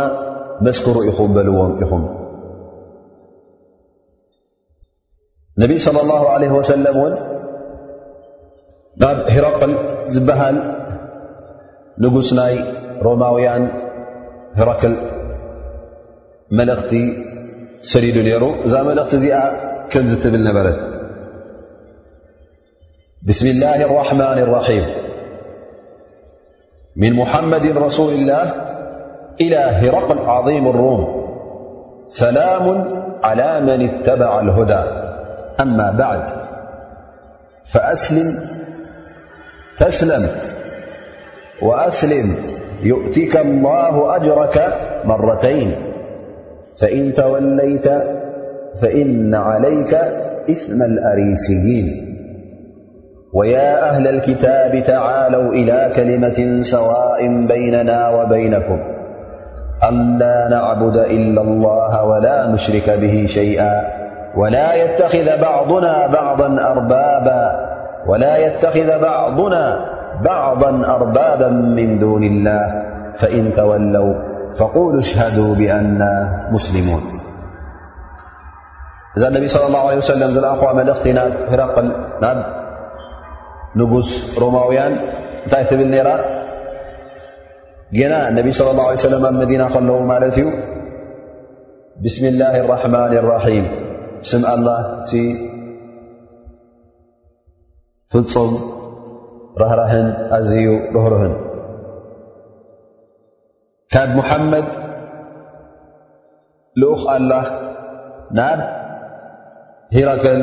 መስክሩ 0.68 0.96
ይኹበልዎም 1.10 1.74
ኢኹም 1.84 2.04
ነብይ 5.62 5.78
صለ 5.86 5.98
ላه 6.10 6.22
ለ 6.42 6.44
ወሰለም 6.58 6.96
እውን 7.02 7.14
ናብ 9.02 9.18
ሂረክል 9.36 9.74
ዝበሃል 10.14 10.58
ንጉስ 12.04 12.30
ናይ 12.40 12.54
ሮማውያን 13.06 13.64
ሂረክል 14.60 14.94
መልእኽቲ 16.58 16.92
ሰዲዱ 17.92 18.16
ነይሩ 18.28 18.44
እዛ 18.66 18.74
መልእኽቲ 18.88 19.14
እዚኣ 19.20 19.40
كنزت 19.94 20.28
بلنب 20.28 20.78
بسم 23.24 23.48
الله 23.48 23.86
الرحمن 23.86 24.40
الرحيم 24.40 24.86
من 26.96 27.14
محمد 27.14 27.66
رسول 27.66 28.14
الله 28.14 28.46
إلى 29.42 29.56
هرقن 29.58 30.18
عظيم 30.18 30.68
الروم 30.68 31.08
سلام 32.08 32.86
على 33.24 33.62
من 33.62 33.90
اتبع 33.90 34.40
الهدى 34.40 34.84
أما 35.62 35.92
بعد 35.92 36.24
فأتسلم 37.64 40.30
وأسلم 41.62 42.36
يؤتك 42.84 43.38
الله 43.38 44.16
أجرك 44.16 44.74
مرتين 45.06 45.76
فإن 46.78 47.14
توليت 47.14 47.88
فإن 48.82 49.36
عليك 49.36 49.94
إثم 50.50 50.84
الأريسيين 50.84 51.88
ويا 53.34 53.90
أهل 53.90 54.08
الكتاب 54.08 54.84
تعالوا 54.88 55.54
إلى 55.54 55.92
كلمة 55.96 56.62
سواء 56.62 57.22
بيننا 57.46 58.10
وبينكم 58.10 58.80
ألا 59.90 60.50
نعبد 60.50 60.98
إلا 60.98 61.42
الله 61.42 62.04
ولا 62.04 62.48
نشرك 62.52 62.90
به 62.90 63.26
شيئا 63.26 63.82
ولا 64.38 64.70
يتخذ 64.74 65.42
بعضنا 65.42 66.08
بعضا 70.24 70.86
أربابا 70.86 71.50
من 71.52 72.00
دون 72.00 72.24
الله 72.24 72.66
فإن 73.16 73.54
تولوا 73.54 74.14
فقولوا 74.60 75.00
اشهدوا 75.00 75.56
بأنا 75.56 76.48
مسلمون 76.52 77.02
እዛ 79.18 79.24
ነቢ 79.36 79.46
صለى 79.56 79.82
ه 79.86 79.88
ሰለም 80.14 80.32
ዘለኣኹዋ 80.36 80.68
መልእኽቲ 80.80 81.06
ናብ 81.18 81.28
ረቅል 81.60 81.88
ናብ 82.24 82.38
ንጉስ 83.80 84.10
ሮማውያን 84.42 84.94
እንታይ 85.46 85.64
ትብል 85.70 85.90
ነራ 85.94 86.10
ጌና 87.98 88.14
ነቢ 88.38 88.48
صለ 88.58 88.68
ላه 88.78 88.86
ለ 89.14 89.16
ኣብ 89.30 89.36
መዲና 89.42 89.64
ከለዉ 89.74 89.98
ማለት 90.12 90.36
እዩ 90.38 90.46
ብስሚ 92.04 92.24
ላه 92.42 92.54
ራማን 92.72 93.14
ራም 93.32 93.66
ስም 94.30 94.42
ኣላ 94.54 94.68
ቲ 95.10 95.26
ፍፁም 98.14 98.52
ረህራህን 99.62 100.08
ኣዝዩ 100.38 100.68
ርህርህን 100.96 101.34
ካብ 103.94 104.10
ሙሓመድ 104.20 104.68
ልኡ 106.82 106.94
ኣላ 107.16 107.32
ሂራከል 109.96 110.40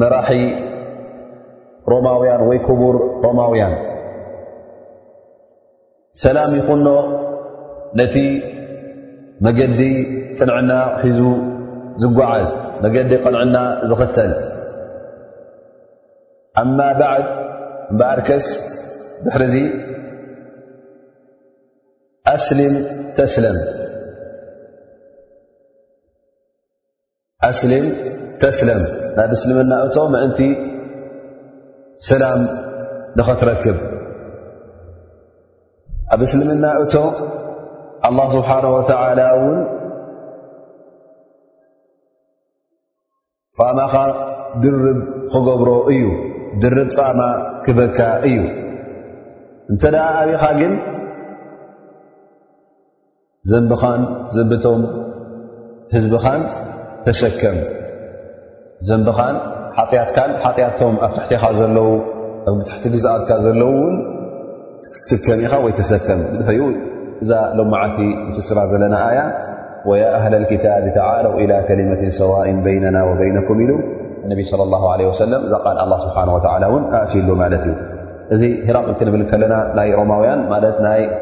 መራሒ 0.00 0.28
ሮማውያን 1.92 2.42
ወይ 2.48 2.58
ክቡር 2.66 2.96
ሮማውያን 3.24 3.74
ሰላም 6.22 6.52
ይኹኖ 6.58 6.86
ነቲ 8.00 8.16
መገዲ 9.44 9.80
ጥንዕና 10.38 10.72
ሒዙ 11.02 11.20
ዝጓዓዝ 12.02 12.52
መገዲ 12.84 13.10
ቅንዕና 13.24 13.56
ዝኽተል 13.90 14.32
ኣማ 16.62 16.78
ባዕድ 17.00 17.32
እበኣርከስ 17.92 18.46
ድሕርዙ 19.24 19.54
ኣስሊም 22.34 22.74
ተስለም 23.16 23.56
ተስለም 28.44 28.80
ናብ 29.16 29.30
እስልምና 29.36 29.72
እቶ 29.86 29.96
ምእንቲ 30.12 30.38
ሰላም 32.08 32.40
ንኽትረክብ 33.18 33.76
ኣብ 36.14 36.20
እስልምና 36.26 36.64
እቶ 36.82 36.94
ኣላ 38.06 38.18
ስብሓንሁ 38.34 38.70
ወተዓላ 38.76 39.20
እውን 39.36 39.60
ጻማኻ 43.58 43.94
ድርብ 44.64 44.98
ክገብሮ 45.34 45.70
እዩ 45.94 46.04
ድርብ 46.64 46.90
ጻማ 46.96 47.20
ክበካ 47.66 47.98
እዩ 48.30 48.38
እንተደይኻ 49.74 50.42
ግን 50.60 50.74
ዘንቢኻን 53.52 54.02
ዘንብቶም 54.36 54.82
ህዝቢኻን 55.94 56.42
ተሸከም 57.06 57.56
ዘንቢኻን 58.88 59.36
ሓጢያትካን 59.78 60.30
ሓጢያቶም 60.44 60.94
ኣብ 61.06 61.12
ትሕቲኻ 61.16 61.44
ዘለው 61.60 61.88
ትሕቲ 62.68 62.84
ግዛኣትካ 62.94 63.30
ዘለው 63.46 63.70
ውን 63.82 63.96
ስከም 65.08 65.40
ኢኻ 65.44 65.52
ወይ 65.64 65.72
ተሰከም 65.78 66.20
ንድኡ 66.40 66.60
እዛ 67.24 67.30
ሎም 67.58 67.68
መዓልቲ 67.74 67.98
ፍስራ 68.36 68.58
ዘለና 68.72 68.94
ኣያ 69.10 69.20
ወ 69.90 69.94
ኣህለ 70.18 70.34
ክታብ 70.52 70.84
ተዓለው 70.96 71.32
إላ 71.42 71.52
ከሊመት 71.68 72.02
ሰዋእን 72.20 72.58
በይነና 72.66 72.96
ወበይነኩም 73.10 73.58
ኢሉ 73.64 73.72
እነቢ 74.26 74.40
ص 74.50 74.52
ه 74.82 75.08
ወሰለ 75.10 75.32
እዛ 75.46 75.52
ል 75.88 75.92
ስብሓን 76.04 76.28
ወ 76.36 76.38
እውን 76.70 76.84
ኣእሽሉ 77.00 77.28
ማለት 77.42 77.62
እዩ 77.68 77.74
እዚ 78.34 78.42
ሂራቅልክ 78.68 79.00
ንብል 79.06 79.22
ከለና 79.30 79.54
ናይ 79.78 79.88
ሮማውያን 80.00 80.40
ማለት 80.52 80.76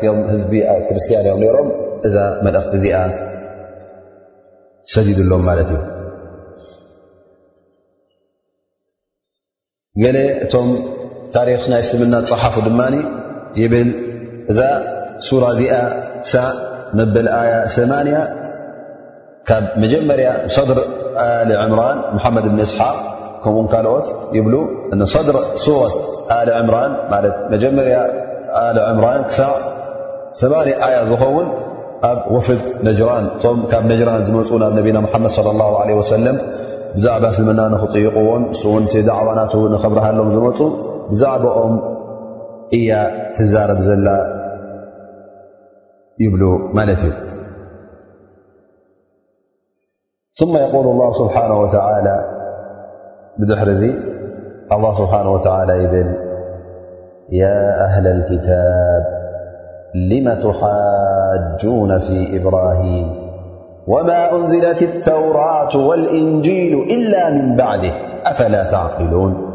ይ 0.04 0.08
እም 0.12 0.18
ህዝቢ 0.32 0.52
ክርስቲያንእዮም 0.88 1.40
ሮም 1.56 1.70
እዛ 2.08 2.16
መልእኽቲ 2.46 2.74
እዚኣ 2.80 2.98
ሰዲድ 4.94 5.18
ኣሎም 5.26 5.42
ማለት 5.48 5.68
እዩ 5.72 5.78
እቶም 10.44 10.68
ታሪክ 11.34 11.62
ናይ 11.70 11.82
ስምና 11.88 12.14
ፀሓፍ 12.28 12.54
ድማ 12.66 12.80
ይብል 13.60 13.88
እዛ 14.50 14.58
ዚኣ 15.26 15.72
መበል 16.98 17.26
8 17.74 18.10
ካብ 19.48 19.64
መጀመር 19.82 20.20
صድ 20.56 20.70
ል 21.48 21.52
ዕምራን 21.64 21.98
መድ 22.36 22.46
ብ 22.52 22.54
እስሓق 22.66 22.98
ከም 23.44 23.66
ካልኦት 23.74 24.06
ይብ 24.36 24.48
ጀ 29.36 29.46
8 30.40 30.74
ያ 30.94 30.96
ዝኸውን 31.12 31.48
ኣብ 32.12 32.18
ወፍድ 32.36 32.60
ነራ 32.86 33.10
ካብ 33.72 33.82
ነራን 34.00 34.22
ዝመፁ 34.28 34.48
ኣብ 34.70 34.76
ና 34.94 35.04
መድ 35.04 35.32
صى 35.36 35.42
لله 35.48 36.36
بዛعب 36.96 37.24
سلمنان 37.32 37.76
خطيقዎ 37.82 38.26
دعونتنخبرهلم 39.08 40.30
زمፁ 40.36 40.58
بዛعبم 41.10 41.72
ي 42.72 42.88
تزر 43.36 43.70
بل 43.78 44.08
يبل 46.24 46.42
لت 46.88 47.02
ثم 50.40 50.52
يقول 50.56 50.86
الله 50.86 51.10
سبحانه 51.22 51.56
وتعالى 51.60 52.16
بدحر 53.38 53.68
الله 54.76 54.92
سبحانه 55.00 55.30
وتعالى 55.32 55.74
يل 55.82 55.94
يا 57.42 57.58
أهل 57.86 58.06
الكتاب 58.06 59.02
لم 60.10 60.26
تحاجون 60.44 61.90
في 62.06 62.16
إبراهيم 62.38 63.06
وما 63.86 64.36
أنزلت 64.36 64.82
التورات 64.82 65.74
والإنجيل 65.74 66.78
إلا 66.82 67.30
من 67.30 67.56
بعده 67.56 67.90
أفلا 68.30 68.70
تعقلون 68.70 69.48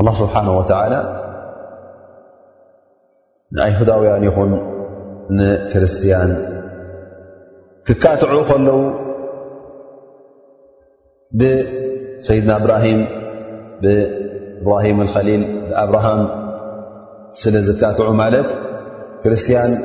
الله 0.00 0.12
سبحانه 0.12 0.58
وتعالى 0.58 1.18
أيهداويانيخن 3.64 4.72
ن 5.30 5.54
كرستيان 5.72 6.36
ككاتعخ 7.86 8.52
لو 8.56 8.92
بسيدنا 11.34 12.56
إبراهيم 12.56 13.06
بإبراهيم 13.82 15.00
الخليل 15.02 15.68
بأبراهام 15.70 16.28
سل 17.32 17.50
زكات 17.62 18.00
عمالت 18.00 18.58
كرستيان 19.24 19.78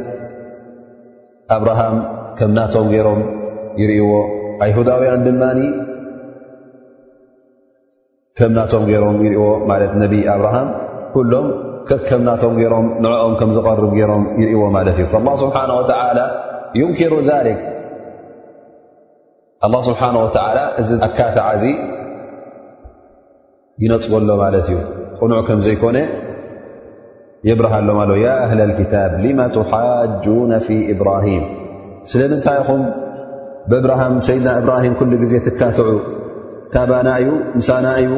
أبراهام 1.49 2.16
ከም 2.39 2.52
ናቶም 2.58 2.88
ገይሮም 2.93 3.19
ይርእዎ 3.82 4.10
ኣይሁዳውያን 4.63 5.21
ድማ 5.28 5.41
ከም 8.38 8.52
ናቶም 8.58 8.84
ገይሮም 8.89 9.17
ይርእዎ 9.26 9.45
ማለት 9.71 9.93
ነቢ 10.02 10.13
ኣብርሃም 10.34 10.67
ኩሎም 11.13 11.47
ከም 12.10 12.21
ናቶም 12.28 12.54
ገይሮም 12.60 12.88
ንዕኦም 13.04 13.34
ከም 13.39 13.50
ዝቐርብ 13.58 13.86
ገይሮም 13.97 14.23
ይርእዎ 14.41 14.62
ማለት 14.78 14.97
እዩ 15.04 15.08
ላ 15.28 15.36
ስብሓ 15.43 15.58
ወላ 15.80 16.19
ዩንክሩ 16.82 17.13
ክ 19.62 19.84
ስብሓه 19.89 20.13
ወ 20.23 20.28
እዚ 20.82 20.89
ኣካታዓዚ 21.10 21.63
ይነፅበሎ 23.84 24.30
ማለት 24.45 24.67
እዩ 24.71 24.76
ቁንዑ 25.19 25.34
ከም 25.47 25.60
ዘይኮነ 25.67 25.97
የብርሃሎም 27.47 27.97
ኣሎ 28.04 28.12
ያ 28.26 28.30
እህላ 28.47 28.62
ክታብ 28.80 29.12
ልመ 29.23 29.39
ትሓጁነ 29.56 30.52
ፊ 30.65 30.78
ኢብራሂም 30.93 31.45
سلمنتايقم 32.08 32.86
ببرهم 33.70 34.20
سيدنا 34.20 34.58
إبراهيم 34.58 34.93
كل 35.00 35.20
جزية 35.20 35.58
كاتعو 35.60 36.00
تاباناي 36.72 37.32
مساناي 37.56 38.10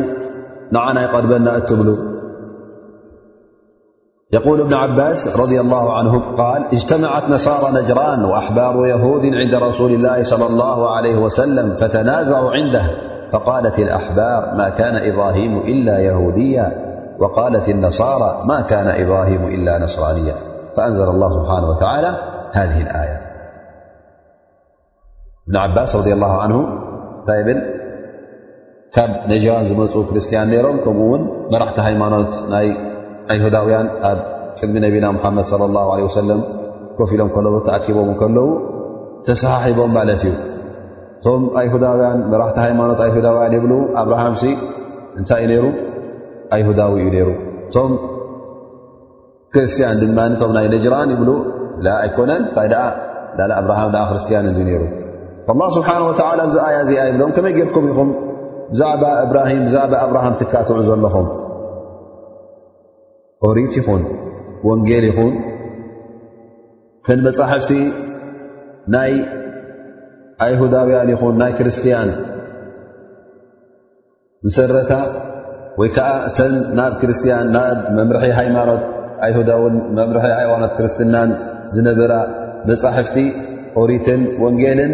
نعنايقد 0.71 1.25
بنى 1.29 1.55
ألتبلو 1.55 1.97
يقول 4.33 4.63
بن 4.63 4.73
عباس- 4.73 5.27
رضي 5.41 5.59
الله 5.59 5.93
عنهم- 5.97 6.35
قال 6.35 6.65
اجتمعت 6.73 7.23
نصارى 7.29 7.81
نجران 7.81 8.25
وأحبار 8.25 8.85
يهود 8.85 9.25
عند 9.25 9.55
رسول 9.55 9.91
الله 9.91 10.23
صلى 10.23 10.45
الله 10.47 10.95
عليه 10.95 11.15
وسلم 11.17 11.73
فتنازع 11.73 12.49
عنده 12.49 12.81
فقالت 13.31 13.79
الأحبار 13.79 14.53
ما 14.57 14.69
كان 14.77 14.95
إبراهيم 15.13 15.57
إلا 15.57 15.99
يهوديا 15.99 16.71
وقالت 17.19 17.69
النصارى 17.69 18.41
ما 18.45 18.61
كان 18.61 18.87
إبراهيم 18.87 19.45
إلا 19.47 19.83
نصرانيا 19.83 20.35
فأنزل 20.77 21.09
الله 21.09 21.29
سبحانه 21.43 21.69
وتعالى 21.69 22.07
هذه 22.51 22.81
الآية 22.81 23.28
እብን 25.49 25.59
ዓባስ 25.65 25.91
ረ 26.05 26.09
ላሁ 26.23 26.33
ዓንሁ 26.43 26.57
እንታይ 27.19 27.39
ብል 27.47 27.59
ካብ 28.95 29.09
ነጅራን 29.31 29.63
ዝመፁ 29.69 29.93
ክርስቲያን 30.09 30.47
ነይሮም 30.53 30.77
ከምኡእውን 30.85 31.23
መራሕቲ 31.51 31.77
ሃይማኖት 31.85 32.33
ናይ 32.53 32.67
ኣይሁዳውያን 33.33 33.87
ኣብ 34.09 34.19
ቅድሚ 34.57 34.75
ነቢና 34.85 35.05
ሙሓመድ 35.17 35.47
ለ 35.61 35.69
ላ 35.75 35.79
ለ 35.97 36.01
ወሰለም 36.07 36.41
ኮፍ 36.99 37.09
ኢሎም 37.15 37.29
ከለው 37.35 37.55
ተኣቲቦም 37.67 38.11
ከለዉ 38.21 38.45
ተሰሓሒቦም 39.27 39.91
ማለት 39.97 40.21
እዩ 40.29 40.35
ቶም 41.25 41.41
ኣይሁዳውያን 41.61 42.19
መራሕቲ 42.31 42.57
ሃይማኖት 42.67 43.01
ኣይሁዳውያን 43.07 43.53
የብሉ 43.57 43.73
ኣብርሃም 44.03 44.35
ሲ 44.43 44.53
እንታይ 45.19 45.41
እዩ 45.45 45.49
ነይሩ 45.53 45.65
ኣይሁዳዊ 46.57 46.93
እዩ 47.01 47.09
ነይሩ 47.17 47.29
እቶም 47.69 47.91
ክርስትያን 49.55 49.97
ድማኒ 50.03 50.33
ቶም 50.43 50.51
ናይ 50.57 50.67
ነጅራን 50.77 51.11
ይብሉ 51.15 51.29
ላ 51.85 51.99
ኣይኮነን 52.05 52.41
እንታይ 52.47 52.67
ደኣ 52.75 52.83
ዳ 53.39 53.51
ኣብርሃም 53.61 53.91
ዳኣ 53.97 54.03
ክርስቲያን 54.11 54.47
እንዲ 54.51 54.59
ነይሩ 54.69 54.81
ላ 55.47 55.61
ስብሓና 55.75 55.99
ወተዓላ 56.07 56.41
እዚ 56.49 56.55
ኣያ 56.67 56.77
እዚኣ 56.85 57.01
ይብሎም 57.09 57.31
ከመይ 57.35 57.53
ጌርኩም 57.57 57.85
ኢኹም 57.91 58.09
ብዛዕባ 58.71 59.03
እብራሂም 59.25 59.61
ብዛዕባ 59.67 59.93
ኣብርሃም 60.05 60.33
ትካ 60.39 60.53
ትውዑ 60.67 60.81
ዘለኹም 60.89 61.27
ኦሪት 63.47 63.73
ይኹን 63.79 64.01
ወንጌል 64.69 65.05
ይኹን 65.09 65.33
እተን 67.01 67.19
መፃሕፍቲ 67.27 67.71
ናይ 68.95 69.13
ኣይሁዳውያን 70.45 71.09
ይኹን 71.13 71.35
ናይ 71.41 71.51
ክርስትያን 71.59 72.09
ዝሰረታ 74.47 74.91
ወይ 75.79 75.89
ከዓ 75.95 76.09
እተን 76.29 76.53
ናብ 76.77 76.93
ክርስቲያን 77.01 77.47
ናብ 77.55 77.77
መምርሒ 77.97 78.25
ሃይማኖት 78.39 78.83
ኣይዳውን 79.27 79.75
መምርሒ 79.99 80.25
ሃይማኖት 80.39 80.71
ክርስትናን 80.77 81.29
ዝነበራ 81.77 82.13
መፃሕፍቲ 82.69 83.17
ኦሪትን 83.81 84.21
ወንጌልን 84.43 84.93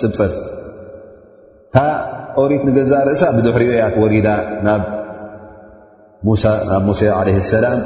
ፅብፀጥ 0.00 0.32
ታ 1.74 1.80
ኦሪት 2.42 2.62
ንገዛ 2.68 2.92
ርእሳ 3.08 3.22
ብድሕሪኡ 3.36 3.70
እያት 3.76 3.94
ወሪዳ 4.02 4.28
ናብ 4.66 4.82
ሙሳ 6.26 6.44
ናብ 6.70 6.82
ሙሴ 6.88 7.00
ለይ 7.28 7.36
ሰላም 7.54 7.80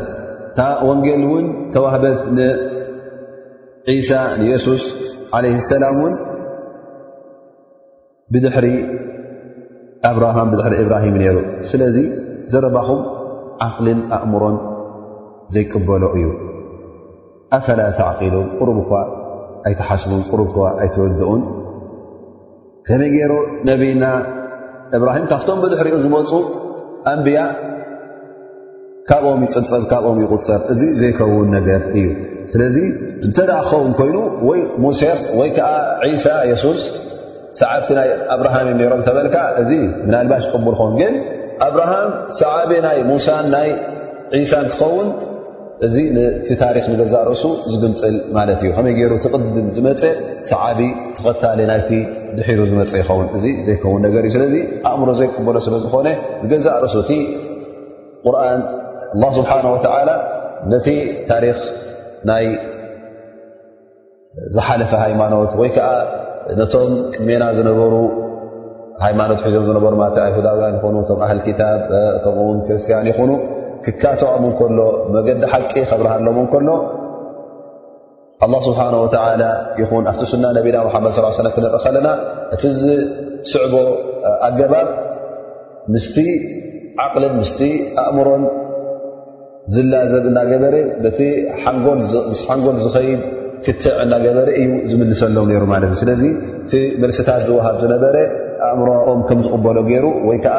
እታ 0.49 0.59
ወንጌል 0.89 1.23
እውን 1.27 1.47
ተዋህበት 1.75 2.21
ንዒሳ 2.39 4.11
ንየሱስ 4.41 4.83
ዓለይ 5.37 5.55
ሰላም 5.73 5.95
እውን 6.01 6.15
ብድሕሪ 8.35 8.67
ኣብርሃም 10.11 10.49
ብድሕሪ 10.53 10.75
እብራሂም 10.85 11.15
ነይሩ 11.23 11.37
ስለዚ 11.71 11.97
ዘረባኹም 12.53 13.01
ዓቕልን 13.69 14.01
ኣእምሮን 14.17 14.57
ዘይቅበሎ 15.55 16.03
እዩ 16.19 16.27
ኣፈላ 17.57 17.81
ተዕቂሉ 18.01 18.35
ቅሩብ 18.59 18.79
ኳ 18.91 19.01
ኣይትሓስቡን 19.69 20.21
ቕሩብ 20.31 20.49
ኳ 20.57 20.67
ኣይትወድኡን 20.83 21.43
ከመይ 22.89 23.11
ገይሩ 23.15 23.33
ነቢና 23.69 24.05
እብራሂም 24.97 25.25
ካብቶም 25.31 25.59
ብድሕሪኡ 25.63 25.97
ዝመፁ 26.05 26.31
ኣንብያ 27.11 27.41
ካብኦም 29.09 29.43
ይፅፅር 29.47 29.83
ካብኦም 29.91 30.19
ይቁፅር 30.23 30.61
እዙ 30.73 30.81
ዘይከውን 31.01 31.49
ነገር 31.57 31.83
እዩ 31.99 32.07
ስለዚ 32.53 32.77
እንተ 33.27 33.37
ደ 33.49 33.51
ክኸውን 33.61 33.93
ኮይኑ 33.99 34.17
ሙሴ 34.85 35.03
ወይ 35.39 35.51
ከዓ 35.57 35.69
ዒሳ 36.13 36.27
የሱስ 36.51 36.83
ሰዓብቲ 37.61 37.91
ናይ 37.99 38.09
ኣብርሃምእዩ 38.37 38.77
ነሮም 38.81 39.03
ተበልካ 39.07 39.37
እዚ 39.63 39.71
ምንልባሽ 40.07 40.45
ቅቡር 40.53 40.75
ኸውን 40.81 40.95
ግን 41.01 41.15
ኣብርሃም 41.69 42.11
ሰዕብ 42.41 42.71
ናይ 42.87 42.99
ሙሳን 43.11 43.47
ናይ 43.57 43.69
ዒሳን 44.41 44.67
ትኸውን 44.73 45.09
እዚ 45.87 45.97
ቲ 46.47 46.51
ታሪክ 46.63 46.85
ንገዛ 46.93 47.15
ርእሱ 47.29 47.45
ዝግምፅል 47.73 48.15
ማለት 48.37 48.59
እዩ 48.63 48.71
ከመይ 48.77 48.93
ገይሩ 48.99 49.13
እቲቅድም 49.19 49.67
ዝመፀ 49.77 50.03
ሰዓቢ 50.51 50.79
ተኸታለ 51.17 51.59
ናይቲ 51.71 51.91
ድሒሩ 52.37 52.61
ዝመፀ 52.71 52.93
ይኸውን 53.01 53.27
እዚ 53.39 53.45
ዘይከውን 53.67 54.01
ነገር 54.07 54.23
እዩ 54.27 54.31
ስለዚ 54.37 54.55
ኣእምሮ 54.91 55.11
ዘይቅበሎ 55.21 55.57
ስለ 55.67 55.75
ዝኾነ 55.85 56.09
ንገዛ 56.45 56.67
ርእሱ 56.85 56.95
እቲ 57.05 57.13
ቁርኣን 58.25 58.61
ኣላ 59.21 59.25
ስብሓን 59.39 59.65
ወተዓላ 59.75 60.11
ነቲ 60.73 60.89
ታሪክ 61.31 61.61
ናይ 62.31 62.47
ዝሓለፈ 64.57 64.91
ሃይማኖት 65.05 65.53
ወይ 65.61 65.71
ከዓ 65.77 65.91
ነቶም 66.61 66.91
ቅድሜና 67.15 67.45
ዝነበሩ 67.59 67.95
ሃይማኖት 69.03 69.39
ሒዞም 69.47 69.65
ዝነበሩ 69.69 69.95
ኣይሁዳውያን 70.27 70.75
ይቶም 70.83 70.97
ኣህል 71.27 71.39
ታ 71.59 71.63
ቶም 72.25 72.39
ውን 72.47 72.59
ክርስትያን 72.69 73.07
ይኹኑ 73.11 73.31
ክካተዋም 73.85 74.45
ንከሎ 74.51 74.79
መገዲ 75.15 75.43
ሓቂ 75.53 75.73
ከብርሃሎም 75.91 76.39
እንከሎ 76.43 76.69
ኣላ 78.45 78.53
ስብሓንወተ 78.69 79.15
ይኹን 79.83 80.05
ኣብቲ 80.13 80.23
ሱና 80.33 80.45
ነቢና 80.59 80.77
ሓመድ 80.95 81.13
ስ 81.17 81.21
ሰ 81.37 81.41
ክንርኢ 81.55 81.77
ከለና 81.85 82.09
እቲ 82.55 82.63
ዝስዕቦ 82.81 83.75
ኣገባ 84.49 84.75
ምስቲ 85.95 86.17
ዓቅልን 87.05 87.35
ምስ 87.41 87.53
ኣእምሮን 88.07 88.45
ዝላዘዝ 89.75 90.25
እናገበረ 90.31 90.75
ቲስ 91.19 91.61
ሓንጎል 92.43 92.79
ዝኸይድ 92.85 93.23
ክትዕ 93.65 93.95
እናገበረ 94.05 94.49
እዩ 94.63 94.71
ዝምልሰሎም 94.91 95.49
ሩ 95.63 95.65
ማለት 95.75 95.89
እዩ 95.91 95.97
ስለዚ 96.03 96.23
እቲ 96.63 96.73
መልሲታት 97.03 97.41
ዝወሃብ 97.47 97.77
ዝነበረ 97.85 98.17
ኣእምሮኦም 98.67 99.19
ከም 99.29 99.39
ዝቕበሎ 99.47 99.77
ገይሩ 99.91 100.07
ወይ 100.29 100.39
ከዓ 100.45 100.59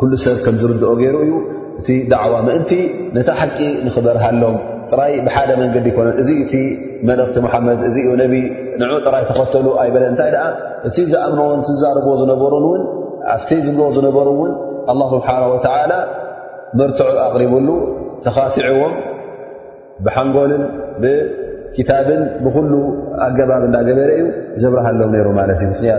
ኩሉ 0.00 0.12
ሰብ 0.24 0.36
ከም 0.44 0.56
ዝርድኦ 0.62 0.90
ገይሩ 1.02 1.16
እዩ 1.26 1.32
እቲ 1.80 1.88
ደዕዋ 2.12 2.34
ምእንቲ 2.46 2.72
ነታ 3.16 3.28
ሓቂ 3.40 3.58
ንኽበርሃሎም 3.86 4.56
ጥራይ 4.90 5.12
ብሓደ 5.26 5.50
መንገዲ 5.60 5.86
ኮነን 5.96 6.16
እዚ 6.22 6.30
እቲ 6.44 6.54
መልእኽቲ 7.08 7.36
መሓመድ 7.46 7.80
እዚ 7.88 7.96
ዩ 8.08 8.12
ነ 8.20 8.24
ንዑ 8.80 8.92
ጥራይ 9.06 9.24
ተኸተሉ 9.30 9.66
ኣይበለ 9.82 10.04
እንታይ 10.12 10.30
ደኣ 10.34 10.44
እቲ 10.88 10.96
ዝኣምንዎን 11.12 11.60
ትዛርብዎ 11.68 12.12
ዝነበሩን 12.20 12.82
ኣፍቲ 13.34 13.50
ዝብ 13.66 13.78
ዝነበሩ 13.96 14.28
እውን 14.36 14.52
ስብሓን 15.62 15.84
ላ 15.90 15.94
ምርትዑ 16.78 17.08
ኣቕሪቡሉ 17.26 17.68
ተኻትዕዎም 18.24 18.94
ብሓንጎልን 20.06 20.64
كታብ 21.78 22.08
ብخل 22.44 22.72
ኣገባብ 23.26 23.62
ና 23.74 23.78
ገበረ 23.88 24.10
እዩ 24.18 24.26
ዘብረሃሎ 24.62 25.00
ሩ 25.28 25.30
እ 25.62 25.66
ምኽንያ 25.70 25.92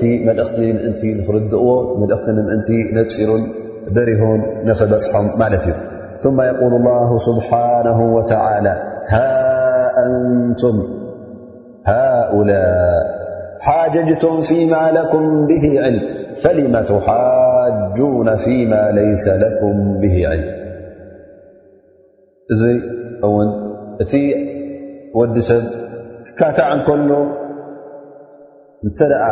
ቲ 0.00 0.10
መلእቲ 0.28 0.58
እን 1.12 1.18
ኽርድقዎ 1.26 1.68
እቲ 2.16 2.68
እቲ 3.04 3.22
ነፂሩን 3.28 3.44
በሪሁን 3.94 4.40
نኽበፅሖም 4.68 5.26
ማለት 5.42 5.64
እዩ 5.70 5.74
ثم 6.26 6.38
يقول 6.50 6.72
الله 6.80 7.10
سبحانه 7.28 7.98
وتعلى 8.16 8.74
أንቱ 10.04 10.62
هؤلء 11.92 12.64
ሓاጅة 13.66 14.24
فيم 14.48 14.72
لكم 14.98 15.24
به 15.50 15.64
ል 15.94 15.96
فلم 16.42 16.74
تሓجون 16.90 18.28
فيم 18.44 18.72
ليس 19.00 19.26
لكም 19.44 19.76
به 20.02 20.14
ዕል 20.30 20.42
እ 22.52 22.56
እ 24.16 24.18
ወዲ 25.18 25.36
ሰብ 25.48 25.62
ክካታዕ 26.36 26.68
እንከሎ 26.74 27.10
እንተ 28.86 28.98
ደኣ 29.10 29.24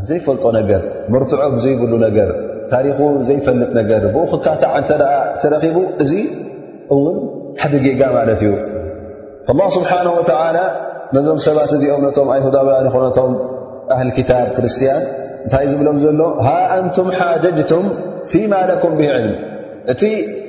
ብዘይፈልጦ 0.00 0.44
ነገር 0.58 0.82
ምርትዖ 1.12 1.40
ብዘይብሉ 1.54 1.92
ነገር 2.06 2.30
ታሪኹ 2.72 2.98
ዘይፈልጥ 3.28 3.70
ነገር 3.80 4.02
ብኡ 4.14 4.22
ክካታዕ 4.32 4.70
እንተ 4.80 4.90
ደኣ 5.02 5.12
እተረኺቡ 5.36 5.76
እዚ 6.04 6.12
እውን 6.96 7.16
ሓደ 7.60 7.72
ጌጋ 7.86 8.00
ማለት 8.18 8.40
እዩ 8.46 8.52
ላ 9.60 9.60
ስብሓናه 9.76 10.10
ወተዓላ 10.18 10.58
ነዞም 11.16 11.38
ሰባት 11.48 11.70
እዚኦም 11.76 12.02
ነቶም 12.06 12.28
ኣይሁዳ 12.36 12.56
ብያን 12.66 12.88
ኾነቶም 12.94 13.32
ኣህሊ 13.94 14.08
ክታብ 14.18 14.48
ክርስቲያን 14.56 15.02
እንታይ 15.44 15.64
ዝብሎም 15.72 15.98
ዘሎ 16.06 16.20
ሃ 16.46 16.50
ኣንቱም 16.78 17.08
ሓጀጅቶም 17.18 17.86
ፊማ 18.32 18.52
ለኩም 18.70 18.92
ብ 18.98 19.08
ዕልም 19.14 19.32
እቲ 19.92 20.02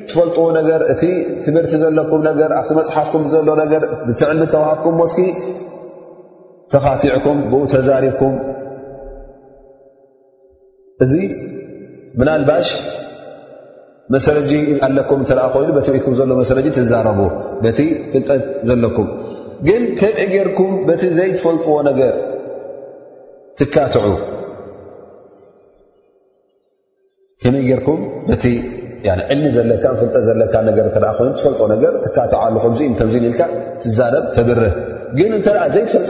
ትፈልጥዎ 0.09 0.45
ነገ 0.57 0.69
እቲ 0.93 1.03
ትምህርቲ 1.43 1.73
ዘለኩም 1.83 2.21
ገ 2.39 2.41
ኣብቲ 2.59 2.71
መፅሓፍኩም 2.79 3.23
ዘሎ 3.33 3.49
ገ 3.71 3.73
ብፍዕ 4.07 4.29
ተዋሃፍኩም 4.53 4.95
መስኪ 5.01 5.19
ተኻቲዕኩም 6.73 7.37
ብ 7.51 7.53
ተዛሪብኩም 7.73 8.35
እዚ 11.03 11.13
ምናልባሽ 12.19 12.67
መሰረ 14.13 14.37
ኣለኩም 14.85 15.19
ተኣ 15.29 15.39
ኮይሉ 15.53 15.69
ቲ 15.87 15.89
ኢኩም 15.99 16.13
ዘሎ 16.19 16.29
መሰ 16.41 16.51
ትዛረቡ 16.77 17.19
በቲ 17.63 17.79
ፍጠት 18.13 18.43
ዘለኩም 18.69 19.07
ግን 19.67 19.83
ከምኢ 19.99 20.27
ይርኩም 20.37 20.71
በቲ 20.87 21.01
ዘይትፈልጥዎ 21.17 21.73
ነገር 21.89 22.13
ትካትዑ 23.59 24.03
ዕልሚ 29.29 29.45
ዘለካ 29.57 29.83
ፍጠት 29.99 30.17
ዘለ 30.27 30.41
ይትፈጥ 30.79 31.97
ትካትዓሉ 32.05 32.55
ከ 32.63 32.67
ል 33.23 33.25
ትዛብ 33.83 34.13
ተብርህ 34.35 34.73
ግን 35.17 35.31
እተ 35.37 35.47
ዘይፈልጣ 35.75 36.09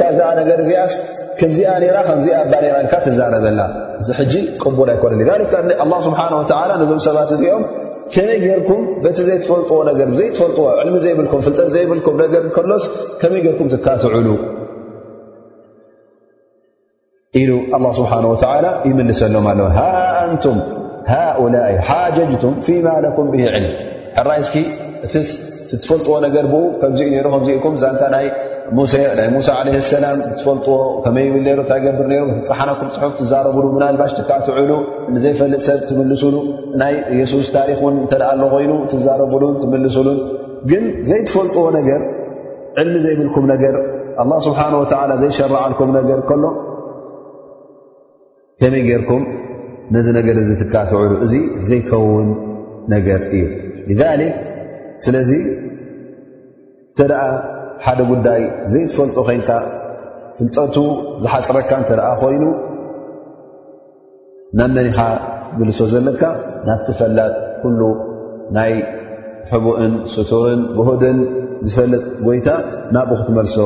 ከይ 0.00 0.60
ዛዚኣ 0.68 0.84
ከዚኣ 1.40 1.68
ኣ 2.02 2.14
ዛበ 3.18 3.44
እ 4.20 4.44
ቅቡር 4.62 4.88
ኣይኮ 4.94 5.04
ስብሓ 6.06 6.20
ም 6.92 6.98
ሰባት 7.08 7.30
እዚኦም 7.36 7.64
ከመይ 8.14 8.38
ርኩም 8.58 8.82
ዘፈጥዎ 9.28 9.54
ዘፈጥዎ 10.20 10.66
ዘብምፍትዘይብም 11.06 12.02
ሎስ 12.70 12.84
ከመይ 13.22 13.42
ርኩም 13.52 13.68
ትካትዕሉ 13.74 14.28
ኢሉ 17.42 17.50
ስብሓ 18.00 18.12
ይልሰሎም 18.96 19.46
ኣሃንቱም 19.54 20.58
ሃؤላይ 21.10 21.74
ሓጀጅቱም 21.88 22.54
ፊማ 22.66 22.86
ለኩም 23.04 23.26
ብ 23.32 23.42
ዕልም 23.48 23.66
ሕራይስኪ 24.18 24.56
እቲስ 25.06 25.28
ዝትፈልጥዎ 25.70 26.14
ነገር 26.26 26.44
ብ 26.52 26.56
ከምዚኡ 26.80 27.08
ሩ 27.24 27.28
ከምዚኢኩም 27.34 27.74
ንታ 27.94 28.02
ናይ 28.14 28.26
ሙሳ 28.78 29.56
ለ 29.66 29.74
ሰላም 29.92 30.16
ዝትፈልጥዎ 30.26 30.74
ከመይ 31.04 31.26
ብል 31.34 31.46
ታገብር 31.70 32.08
ሩ 32.24 32.30
ቲፀሓናኩም 32.46 32.88
ፅሑፍ 32.96 33.12
ትዛረብሉ 33.20 33.64
ምናልባሽ 33.76 34.12
ተካትውዕሉ 34.20 34.70
ንዘይፈልጥ 35.14 35.62
ሰብ 35.68 35.78
ትምልሱሉ 35.90 36.36
ናይ 36.82 36.94
ኢየሱስ 37.16 37.50
ታሪክን 37.58 37.96
እተኣ 38.04 38.28
ሎ 38.42 38.46
ኮይኑ 38.54 38.72
ትዛረብሉን 38.94 39.54
ትምልሱሉን 39.62 40.20
ግን 40.72 40.84
ዘይትፈልጥዎ 41.10 41.64
ነገር 41.78 42.02
ልሚ 42.88 42.94
ዘይብልኩም 43.08 43.44
ነገር 43.54 43.74
ስብሓና 44.46 45.10
ዘይሸርዓልኩም 45.24 45.90
ነገር 45.98 46.20
ከሎ 46.30 46.44
ከመይ 48.60 48.82
ጌይርኩም 48.88 49.22
ነዚ 49.94 50.06
ነገር 50.18 50.36
እዚ 50.42 50.50
ትካትዕሉ 50.60 51.10
እዚ 51.24 51.34
ዘይከውን 51.68 52.28
ነገር 52.94 53.20
እዩ 53.36 53.44
ስለዚ 55.04 55.30
እንተደኣ 56.90 57.22
ሓደ 57.84 57.98
ጉዳይ 58.10 58.40
ዘይትፈልጦ 58.72 59.16
ኮይንካ 59.28 59.50
ፍልጠቱ 60.36 60.76
ዝሓፅረካ 61.22 61.70
እንተ 61.80 61.90
ደኣ 61.98 62.08
ኮይኑ 62.22 62.44
ናብ 64.58 64.70
መኒኻ 64.76 64.98
ትምልሶ 65.50 65.78
ዘለካ 65.92 66.22
ናብቲ 66.68 66.88
ፈላጥ 67.00 67.32
ኩሉ 67.62 67.80
ናይ 68.56 68.72
ሕቡእን 69.50 69.92
ስቱርን 70.14 70.62
ብህድን 70.78 71.18
ዝፈለጥ 71.68 72.04
ጎይታ 72.26 72.48
ናብኡ 72.96 73.14
ክትመልሶ 73.20 73.56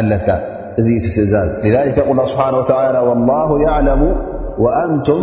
ኣለካ 0.00 0.28
እዚ 0.80 0.88
ትትእዛዝ 1.04 1.50
ቁላ 2.08 2.20
ስብሓን 2.32 2.54
ተላ 2.70 3.04
ላሁ 3.28 3.50
ያዕለሙ 3.66 4.02
ኣንቱም 4.84 5.22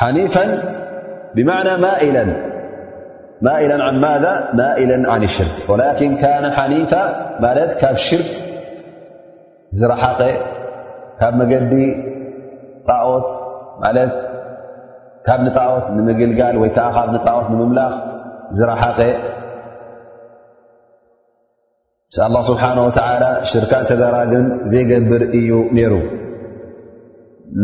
حنيفا 0.00 0.44
بمعنى 1.36 1.70
ئل 1.72 2.16
عن 3.80 4.00
ذا 4.24 4.34
ማائل 4.54 5.06
عن 5.06 5.22
الشርክ 5.22 5.70
ولكن 5.70 6.10
كان 6.24 6.44
حنف 6.58 6.92
ብ 7.42 7.46
شርክ 8.08 8.28
ዝረሓቀ 9.78 10.20
ካብ 11.18 11.32
መجዲ 11.40 11.72
ት 15.26 15.28
نጣት 15.44 15.84
نምግልጋል 15.96 16.56
نት 17.14 17.26
نምምላኽ 17.50 17.94
ዝረሓቀ 18.58 18.98
الله 22.28 22.42
سبحنه 22.52 22.82
ولى 22.88 23.28
ሽርካ 23.50 23.72
ተዘرግን 23.88 24.46
ዘيገብር 24.72 25.22
እዩ 25.38 25.50
ነر 25.78 25.92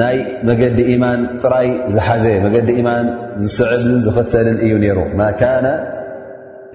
ናይ 0.00 0.16
መገዲ 0.48 0.78
ኢማን 0.92 1.20
ጥራይ 1.42 1.66
ዝሓዘ 1.94 2.26
መገዲ 2.44 2.68
ኢማን 2.80 3.06
ዝስዕብን 3.44 3.98
ዝኽተልን 4.06 4.56
እዩ 4.64 4.72
ነይሩ 4.84 4.98
ማ 5.18 5.26
ካነ 5.40 5.66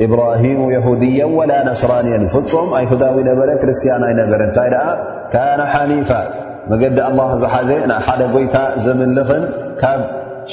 ኢብራሂሙ 0.05 0.59
የሁድያን 0.75 1.31
ወላ 1.39 1.51
ነስራንየን 1.69 2.23
ፍፁም 2.33 2.67
ኣይሁዳዊ 2.79 3.17
ነበረ 3.29 3.49
ክርስቲያናይ 3.61 4.13
ነበረ 4.21 4.39
ንታይ 4.51 4.69
ደኣ 4.75 4.85
ካነ 5.33 5.59
ሓኒፋ 5.73 6.09
መገዲ 6.71 6.97
ኣላ 7.07 7.19
ዝሓዘ 7.43 7.69
ና 7.91 7.97
ሓደ 8.05 8.21
ጎይታ 8.35 8.55
ዝምልኽን 8.85 9.43
ካብ 9.81 10.01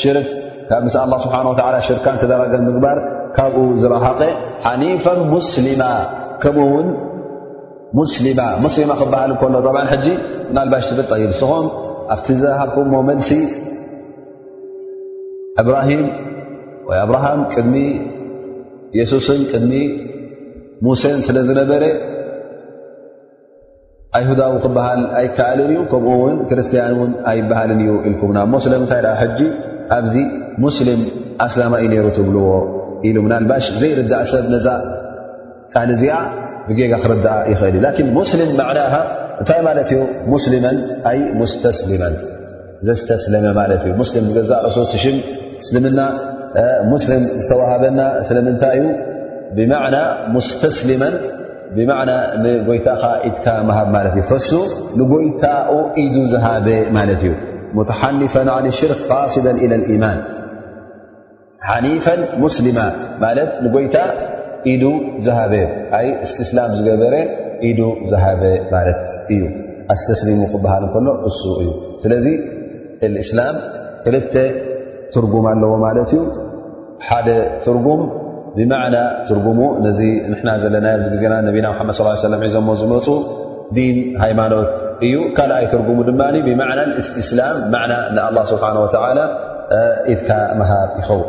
ሽርክ 0.03 0.29
ካ 0.71 0.81
ምስ 0.85 0.95
ኣላ 1.05 1.13
ስብሓን 1.25 1.47
ላ 1.75 1.79
ሽርካን 1.89 2.17
ተደረገን 2.23 2.65
ምግባር 2.69 2.99
ካብኡ 3.37 3.65
ዝረሓቀ 3.83 4.21
ሓኒፋ 4.67 5.05
ሙስማ 5.33 5.83
ከምኡ 6.43 6.67
ውን 6.75 6.89
ሙስሊማ 7.99 8.41
ሙስሊማ 8.65 8.93
ክበሃል 9.01 9.33
ከሎ 9.43 9.55
ብዓ 9.67 9.77
ሕጂ 9.93 10.07
ናልባሽ 10.57 10.85
ትፍጠይስኹም 10.93 11.67
ኣብቲ 12.15 12.27
ዘሃብኩም 12.43 12.87
ሞ 12.95 12.99
መልሲ 13.09 13.31
አብራሂም 15.61 16.05
ወኣብርሃም 16.89 17.41
ቅድሚ 17.53 17.77
የሱስን 18.99 19.41
ቅድሚ 19.53 19.73
ሙሴን 20.87 21.19
ስለ 21.27 21.37
ዝነበረ 21.49 21.83
ኣይሁዳዊ 24.19 24.53
ክበሃል 24.65 25.01
ኣይከኣልን 25.19 25.71
እዩ 25.75 25.81
ከምኡውን 25.93 26.37
ክርስቲያን 26.49 26.95
ውን 27.01 27.11
ኣይበሃልን 27.31 27.81
እዩ 27.85 27.93
ኢልኩምና 28.09 28.39
እሞ 28.47 28.55
ስለምንታይ 28.67 29.03
ሕጂ 29.23 29.41
ኣብዚ 29.97 30.15
ሙስሊም 30.65 31.03
ኣስላማ 31.47 31.73
እዩ 31.83 31.89
ነይሩ 31.93 32.07
ትብልዎ 32.19 32.45
ኢሉ 33.09 33.17
ምናልባሽ 33.27 33.65
ዘይርዳእ 33.81 34.27
ሰብ 34.33 34.45
ነዛ 34.55 34.69
ካል 35.75 35.91
እዚኣ 35.97 36.17
ብጌጋ 36.69 36.93
ክርዳእ 37.05 37.43
ይኽእል 37.53 37.75
እዩላን 37.77 38.09
ሙስሊም 38.19 38.51
ባዕዳሃ 38.59 38.95
እንታይ 39.41 39.61
ማለት 39.69 39.89
ዩ 39.95 39.99
ሙስልመ 40.35 40.65
ኣይ 41.11 41.19
ሙስተስሊመ 41.41 42.03
ዘስተስለመ 42.87 43.45
ማለት 43.61 43.83
እዩ 43.87 43.93
ሙስም 44.01 44.25
ገዛእ 44.37 44.61
ርሱ 44.67 44.77
ሽም 45.03 45.17
ና 45.99 46.03
ሙስልም 46.93 47.23
ዝተዋሃበና 47.45 48.01
ስለምንታይ 48.29 48.79
እዩ 48.81 48.87
ብ 50.33 50.37
ስተ 50.49 50.63
ዕና 51.85 51.93
ንጎይታኸ 52.43 53.03
ኢትካመሃብ 53.29 53.89
ማለት 53.97 54.13
እዩ 54.19 54.23
ፈሱ 54.31 54.51
ንጎይታኡ 54.99 55.71
ኢዱ 56.03 56.17
ዝሃበ 56.35 56.67
ማለት 56.97 57.23
እዩ 57.27 57.33
ሙሓኒፈ 57.79 58.35
ን 58.67 58.71
ሽርክ 58.79 59.01
ራሲደ 59.15 59.47
ኢى 59.65 59.77
ኢማን 59.95 60.19
ሓኒፈ 61.71 62.07
ሙስሊማ 62.45 62.79
ማለት 63.25 63.51
ንጎይታ 63.65 63.97
ኢዱ 64.73 64.83
ዝሃበ 65.27 65.53
ኣይ 65.99 66.09
እስትስላም 66.27 66.71
ዝገበረ 66.79 67.15
ኢዱ 67.69 67.81
ዝሃበ 68.13 68.43
ማለት 68.75 69.03
እዩ 69.35 69.43
ኣስተስሊሙ 69.95 70.41
ክበሃል 70.53 70.83
እከሎ 70.89 71.07
እሱ 71.31 71.43
እዩ 71.63 71.69
ስለዚ 72.05 72.27
እስላም 73.25 73.57
ክልተ 74.05 74.35
ትርጉም 75.15 75.47
ኣለዎ 75.53 75.73
ማለት 75.87 76.11
እዩ 76.15 76.19
ሓደ 77.09 77.29
ትርጉም 77.67 78.03
ብማና 78.59 78.97
ትርጉሙ 79.29 79.61
ነ 79.87 79.89
ና 80.47 80.53
ዘለና 80.63 80.87
ብዚ 81.03 81.07
ግዜና 81.15 81.35
ነና 81.47 81.69
መድ 81.89 81.97
ص 82.21 82.23
ለ 82.35 82.53
ዞሞ 82.55 82.69
ዝመፁ 82.81 83.07
ዲን 83.77 83.97
ሃይማኖት 84.23 84.71
እዩ 85.07 85.17
ካልኣይ 85.37 85.67
ትርጉሙ 85.73 85.99
ድማ 86.09 86.23
ብና 86.47 86.61
ስትስላ 87.07 87.41
ና 87.75 87.81
ንኣ 88.17 88.43
ስብሓ 88.53 88.65
ላ 89.19 89.23
ኢድካ 90.15 90.31
መሃር 90.61 90.89
ይኸው 91.01 91.23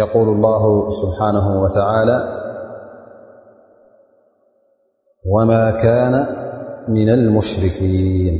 የقሉ 0.00 0.28
ላ 0.44 0.50
ስብሓና 1.00 1.36
ላ 2.10 2.14
وማ 5.32 5.52
كان 5.82 6.14
ن 6.94 6.96
المሽرን 7.18 8.36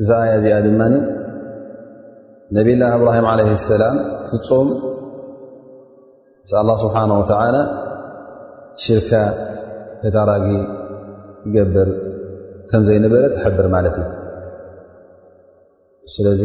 እዚ 0.00 0.08
ኣي 0.22 0.28
እዚኣ 0.38 0.54
ድማ 0.66 0.80
ነብ 2.56 2.68
ላه 2.82 2.90
እብራهም 2.98 3.24
عለ 3.30 3.40
السላም 3.58 3.96
ፍፁም 4.30 4.68
الله 6.62 6.76
ስብሓنه 6.84 7.14
ول 7.20 7.56
ሽርካ 8.84 9.12
ተታራጊ 10.00 10.44
ይገብር 11.46 11.88
ከም 12.70 12.82
ዘይበረ 12.88 13.24
تحብር 13.36 13.66
ማለት 13.74 13.94
እዩ 14.02 14.08
ስለዚ 16.14 16.42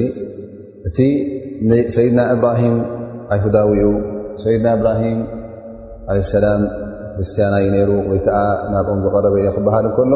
እቲ 0.87 0.97
ሰይድና 1.95 2.19
እብራهም 2.35 2.75
ኣይሁዳዊ 3.33 3.71
ይድና 4.53 4.65
እብራه 4.77 5.01
ዓለ 6.11 6.17
ሰላም 6.33 6.61
ክርስትያና 7.13 7.53
እዩ 7.61 7.67
ነሩ 7.75 7.89
ወይ 8.09 8.19
ከዓ 8.25 8.37
ናብኦም 8.73 8.99
ዝቀረበ 9.05 9.35
እየ 9.41 9.47
ክበሃል 9.55 9.85
ከሎ 9.97 10.13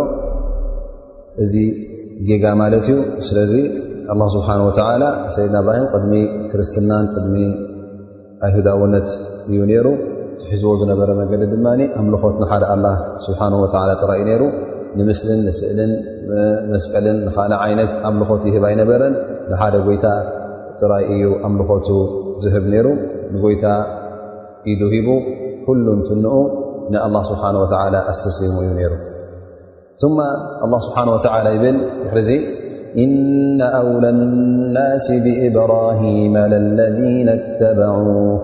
እዚ 1.44 1.54
ጌጋ 2.30 2.44
ማለት 2.62 2.84
እዩ 2.88 2.96
ስለዚ 3.28 3.54
ኣላ 4.14 4.22
ስብሓንወተላ 4.36 5.04
ሰይድና 5.36 5.58
ብራሂም 5.66 5.88
ቅድሚ 5.94 6.14
ክርስትናን 6.52 7.06
ቅድሚ 7.16 7.36
ኣይሁዳውነት 8.48 9.10
እዩ 9.52 9.60
ነይሩ 9.72 9.88
ዝሒዝዎ 10.42 10.74
ዝነበረ 10.82 11.10
መንገዲ 11.20 11.44
ድማ 11.54 11.66
ኣምልኾት 12.02 12.36
ንሓደ 12.44 12.64
ኣላ 12.74 12.86
ስብሓንወተላ 13.26 13.90
ጥራዩ 14.04 14.22
ነይሩ 14.30 14.44
ንምስልን 15.00 15.40
ንስእልን 15.48 15.92
መስቀልን 16.74 17.18
ንካል 17.28 17.52
ዓይነት 17.66 17.92
ኣምልኾት 18.10 18.44
ይህብ 18.50 18.64
ኣይነበረን 18.70 19.16
ንሓደ 19.52 19.76
ጎይታ 19.88 20.06
ጥራይ 20.82 21.06
እዩ 21.16 21.26
ኣምልኾቱ 21.50 21.88
ዝህብ 22.46 22.66
ነይሩ 22.74 22.88
ንጎይታ 23.34 23.66
ኢዱ 24.72 24.82
ሂቡ 24.96 25.08
كل 25.70 25.86
تنو 26.10 26.40
نالله 26.94 27.24
سبحانه 27.32 27.60
وتعالى 27.64 28.00
أستسلم 28.12 28.56
ي 28.68 28.70
نير 28.82 28.92
ثم 30.02 30.18
الله 30.66 30.80
سبحانه 30.88 31.12
وتعالى 31.16 31.50
يبل 31.56 31.78
حرز 32.10 32.30
إن 33.04 33.16
أولى 33.82 34.10
الناس 34.18 35.08
بإبراهيم 35.26 36.36
للذين 36.52 37.30
اتبعوه 37.40 38.38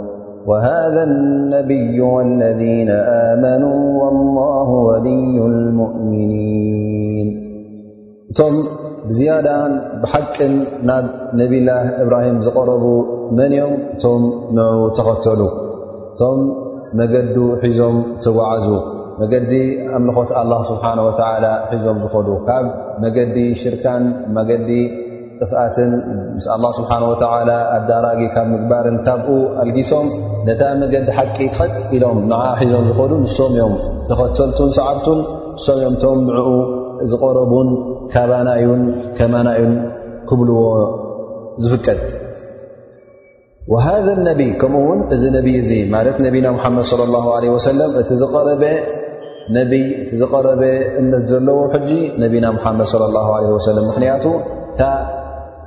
وهذا 0.49 1.01
النبي 1.09 1.97
والذين 2.15 2.89
آمنوا 3.33 3.79
والله 4.03 4.67
ولي 4.89 5.37
المؤمنين 5.53 7.27
م 8.55 8.57
بزيادة 9.07 9.55
بحق 10.03 10.37
نب 10.89 11.05
نب 11.39 11.53
الله 11.61 11.83
إبراهيم 12.03 12.35
زقربو 12.45 12.95
من 13.37 13.51
يم 13.59 13.71
تم 14.03 14.21
نع 14.57 14.67
تختل 14.97 15.41
መገዱ 16.99 17.35
ሒዞም 17.61 17.95
ተወዓዙ 18.23 18.67
መገዲ 19.21 19.51
ኣምልኾት 19.95 20.29
ኣላ 20.39 20.51
ስብሓን 20.69 20.99
ወተዓላ 21.07 21.45
ሒዞም 21.71 21.97
ዝኾዱ 22.03 22.27
ካብ 22.47 22.65
መገዲ 23.03 23.35
ሽርካን 23.61 24.03
መገዲ 24.37 24.69
ጥፍኣትን 25.39 25.91
ምስ 26.37 26.45
ኣላ 26.55 26.65
ስብሓን 26.79 27.03
ወተዓላ 27.11 27.49
ኣዳራጊ 27.77 28.21
ካብ 28.35 28.47
ምግባርን 28.53 28.97
ካብኡ 29.05 29.29
ኣልጊሶም 29.63 30.07
ነታ 30.49 30.61
መገዲ 30.83 31.07
ሓቂ 31.19 31.37
ኸጥ 31.59 31.75
ኢሎም 31.97 32.19
ንዓ 32.31 32.41
ሒዞም 32.65 32.85
ዝኾዱ 32.91 33.13
ንሶም 33.27 33.51
እዮም 33.57 33.73
ተኸተልቱን 34.09 34.71
ሰዓብቱን 34.79 35.19
ንሶም 35.57 35.77
እዮም 35.79 35.95
ቶም 36.03 36.19
ምዕኡ 36.27 36.49
ዝቐረቡን 37.13 37.69
ከባና 38.13 38.47
እዩን 38.61 38.83
ከማና 39.19 39.47
እዩን 39.59 39.73
ክብልዎ 40.29 40.57
ዝፍቀጥ 41.65 41.99
ሃذ 43.85 44.07
ነብይ 44.29 44.49
ከምኡ 44.61 44.81
ውን 44.89 44.99
እዚ 45.15 45.23
ነይ 45.35 45.55
እ 45.57 45.59
ማለት 45.93 46.17
ነና 46.23 46.47
ሓመድ 46.63 46.85
ሰለ 46.89 47.01
እቲ 48.01 48.09
ዝ 48.21 48.23
ዝረበ 50.21 50.61
እምነት 50.99 51.23
ዘለዎ 51.31 51.57
ጂ 51.87 51.89
ነብና 52.23 52.45
ሓመድ 52.65 52.87
ሰለ 53.65 53.77
ምክንያቱ 53.89 54.25
ታ 54.79 54.81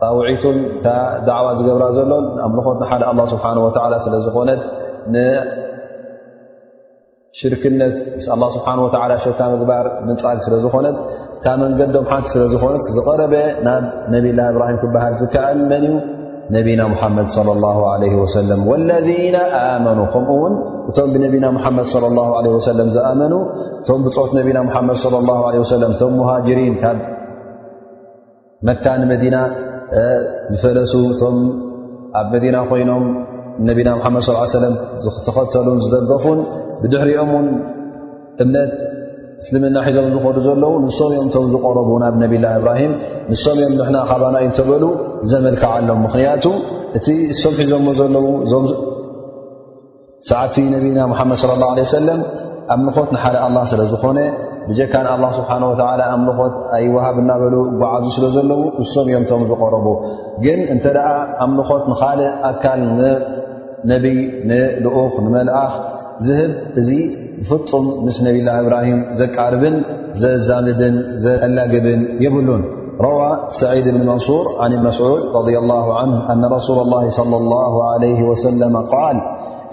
ፃውዒቱን 0.01 0.59
ታ 0.85 0.87
ድዕዋ 1.29 1.47
ዝገብራ 1.61 1.85
ዘሎን 1.97 2.25
ኣምልኾት 2.47 2.79
ሓደ 2.91 3.03
ስብሓ 3.33 3.45
ወ 3.65 3.67
ስለዝኾነት 4.07 4.61
ንሽርክነት 5.15 7.97
ስብሓ 8.27 8.47
ሸካ 9.27 9.41
ምግባር 9.55 9.87
ምንፃግ 10.07 10.39
ስለዝኮነት 10.47 10.97
እታ 11.39 11.47
መንገዶም 11.63 12.07
ሓንቲ 12.13 12.27
ስለዝኾነት 12.35 12.83
ዝረበ 12.99 13.35
ናብ 13.67 13.83
ነብላ 14.15 14.41
እብራሂም 14.55 14.79
ክበሃል 14.85 15.15
ዝከኣል 15.23 15.59
መን 15.73 15.85
ዩ 15.91 15.93
ነብና 16.55 16.83
ሓመድ 17.01 17.27
ص 17.35 17.37
ወለ 17.49 17.65
ወለذና 18.69 19.37
ኣመኑ 19.61 19.99
ከምኡ 20.13 20.31
ውን 20.43 20.55
እቶም 20.91 21.09
ብነብና 21.15 21.47
ሓመድ 21.65 21.87
صለ 21.95 22.05
ላه 22.19 22.31
ለ 22.45 22.53
ወሰለም 22.57 22.89
ዝኣመኑ 22.95 23.35
እቶም 23.81 24.01
ብፆት 24.07 24.31
ነብና 24.39 24.59
ሓመድ 24.75 24.97
ص 25.03 25.07
ላه 25.29 25.41
ሰለ 25.73 25.83
እቶም 25.95 26.13
ሙሃጅሪን 26.21 26.75
ካብ 26.83 26.99
መታ 28.69 28.87
ንመዲና 29.01 29.37
ዝፈለሱ 30.61 30.93
እቶም 31.15 31.37
ኣብ 32.21 32.27
መዲና 32.35 32.57
ኮይኖም 32.71 33.05
ነቢና 33.69 33.89
መድ 34.17 34.23
ص 34.29 34.55
ሰለም 34.59 34.75
ዝተኸተሉን 35.17 35.79
ዝደገፉን 35.85 36.41
ብድሕሪኦም 36.81 37.33
ን 37.47 37.51
እምነት 38.43 38.75
ምስልምና 39.41 39.77
ሒዞም 39.87 40.07
ዝኮዱ 40.15 40.37
ዘለዉ 40.47 40.71
ንሶም 40.85 41.11
እዮም 41.15 41.29
ቶም 41.35 41.45
ዝቀረቡ 41.51 41.89
ናብ 42.03 42.15
ነቢላ 42.23 42.45
እብራሂም 42.59 42.93
ንሶም 43.33 43.59
እዮም 43.63 43.75
ንሕና 43.81 43.97
ካባና 44.09 44.37
እዩ 44.43 44.47
እንተበሉ 44.49 44.85
ዘመልክዓሎም 45.31 46.01
ምክንያቱ 46.07 46.45
እቲ 46.99 47.07
ንሶም 47.33 47.55
ሒዞዎ 47.61 47.91
ዘለዉ 48.01 48.25
እዞም 48.47 48.65
ሰዓብቲ 50.31 50.57
ነብና 50.73 50.99
ሙሓመድ 51.13 51.39
ለ 51.47 51.53
ላه 51.61 51.71
ለ 51.79 51.85
ወሰለም 51.85 52.21
ኣምልኾት 52.75 53.11
ንሓደ 53.17 53.37
ኣላ 53.47 53.57
ስለ 53.73 53.81
ዝኮነ 53.93 54.19
ብጀካ 54.71 54.95
ንኣላ 55.07 55.25
ስብሓን 55.39 55.63
ወላ 55.71 56.01
ኣምልኾት 56.17 56.57
ኣይወሃብ 56.79 57.17
እናበሉ 57.25 57.55
ጓዓዙ 57.83 58.07
ስለ 58.17 58.25
ዘለዉ 58.37 58.61
ንሶም 58.85 59.07
እዮም 59.13 59.25
ቶም 59.33 59.45
ዝቀረቡ 59.51 59.87
ግን 60.47 60.61
እንተ 60.75 60.85
ደኣ 60.97 61.09
ኣምልኾት 61.47 61.85
ንካልእ 61.93 62.31
ኣካል 62.51 62.81
ንነብይ 62.89 64.19
ንልኡኽ 64.51 65.15
ንመልኣኽ 65.27 65.73
هب 66.27 66.51
فطم 67.45 68.05
مس 68.07 68.23
نبي 68.23 68.41
الله 68.41 68.61
إبراهيم 68.61 68.99
زربن 69.15 69.77
زمد 70.41 70.81
ألجبن 71.47 72.01
يبلون 72.25 72.63
روى 73.01 73.31
سعيد 73.61 73.89
بن 73.89 74.03
منصور 74.07 74.45
عن 74.61 74.73
المسعود 74.73 75.21
رضي 75.39 75.59
الله 75.59 75.95
عنه 75.99 76.33
أن 76.33 76.45
رسول 76.53 76.79
الله 76.81 77.09
صلى 77.09 77.37
الله 77.37 77.85
عليه 77.93 78.23
وسلم 78.23 78.77
قال 78.77 79.17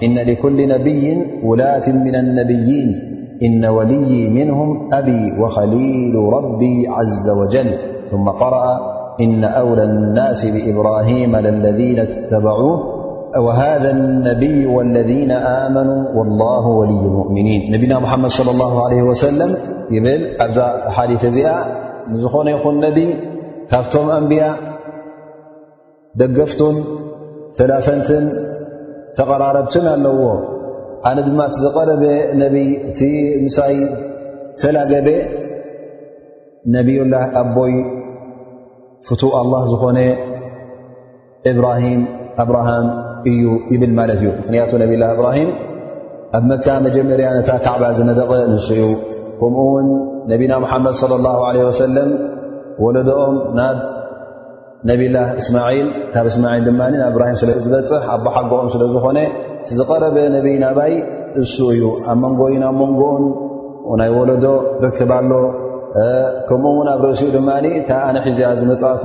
إن 0.04 0.16
لكل 0.28 0.68
نبي 0.68 1.24
ولات 1.44 1.90
من 1.90 2.16
النبيين 2.16 2.90
إن 3.44 3.66
وليي 3.66 4.30
منهم 4.46 4.94
أبي 4.94 5.34
وخليل 5.42 6.16
ربي 6.16 6.88
عز 6.88 7.30
وجل 7.30 7.72
ثم 8.12 8.30
قرأ 8.30 8.80
إن 9.22 9.44
أولى 9.44 9.84
الناس 9.84 10.46
لإبراهيم 10.46 11.36
للذين 11.36 12.00
اتبعوه 12.00 12.95
وهذا 13.38 13.92
النبይ 13.92 14.66
والذين 14.68 15.32
ኣመنو 15.32 15.98
والله 16.18 16.64
ولዩ 16.80 16.94
لمؤمنين 17.06 17.62
ነቢና 17.74 17.94
محመድ 18.06 18.32
صلى 18.40 18.52
الله 18.56 18.74
عله 18.86 19.00
وسل 19.10 19.40
ብል 20.04 20.22
ኣዛ 20.46 20.58
ሓዲث 20.96 21.24
እዚኣ 21.30 21.48
ዝኾነ 22.24 22.48
ይኹን 22.56 22.76
ነቢ 22.86 22.98
ካብቶም 23.72 24.08
ኣንብያ 24.20 24.44
ደገፍቱን 26.20 26.76
ተላፈንትን 27.58 28.26
ተقራረብትን 29.18 29.86
ኣለዎ 29.96 30.22
ኣነ 31.10 31.18
ድማ 31.28 31.40
እ 31.56 31.60
ዝቐረበ 31.64 32.04
ነ 32.42 32.44
እቲ 32.90 33.00
ምሳይ 33.46 33.76
ተላ 34.62 34.78
ገበ 34.92 35.08
ነብይላ 36.76 37.14
ኣቦይ 37.42 37.74
ፍቱ 39.08 39.22
الله 39.44 39.62
ዝኾነ 39.72 40.00
እብራهም 41.52 42.02
ኣብرሃም 42.44 42.88
ይብል 43.74 43.92
ማለት 44.00 44.20
እዩ 44.22 44.28
ምክንያቱ 44.40 44.72
ነቢላ 44.84 45.04
እብራሂም 45.16 45.50
ኣብ 46.38 46.44
መካ 46.52 46.66
መጀመርያ 46.86 47.28
ነታ 47.38 47.50
ካዕባ 47.66 47.84
ዝነደቐ 47.98 48.32
ንሱ 48.54 48.68
እዩ 48.76 48.84
ከምኡ 49.40 49.64
ውን 49.74 49.88
ነቢና 50.32 50.54
ሙሓመድ 50.64 50.94
ለ 51.12 51.16
ላሁ 51.26 51.40
ለ 51.56 51.66
ወሰለም 51.70 52.12
ወለዶኦም 52.84 53.36
ናብ 53.60 53.78
ነቢላ 54.90 55.18
እስማል 55.42 55.88
ካብ 56.14 56.26
እስማል 56.32 56.60
ድማ 56.68 56.82
ናብ 57.02 57.10
እብራሂም 57.14 57.38
ስለዝበፅሕ 57.44 58.04
ኣቦሓጎኦም 58.16 58.70
ስለዝኮነ 58.76 59.20
ዝቐረበ 59.78 60.18
ነብይ 60.38 60.56
ናባይ 60.66 60.94
እሱ 61.44 61.56
እዩ 61.76 61.84
ኣብ 62.12 62.18
መንጎ 62.24 62.40
ዩ 62.54 62.60
ናብ 62.66 62.76
መንጎኦም 62.82 63.24
ናይ 64.02 64.10
ወለዶ 64.20 64.46
ርክብኣሎ 64.86 65.32
ከምኡ 66.50 66.74
ውን 66.80 66.88
ኣብ 66.94 67.02
ርእሲኡ 67.12 67.30
ድማ 67.38 67.50
ታ 67.90 68.00
ኣነ 68.10 68.18
ሒዝያ 68.28 68.48
ዝመፃእኩ 68.62 69.04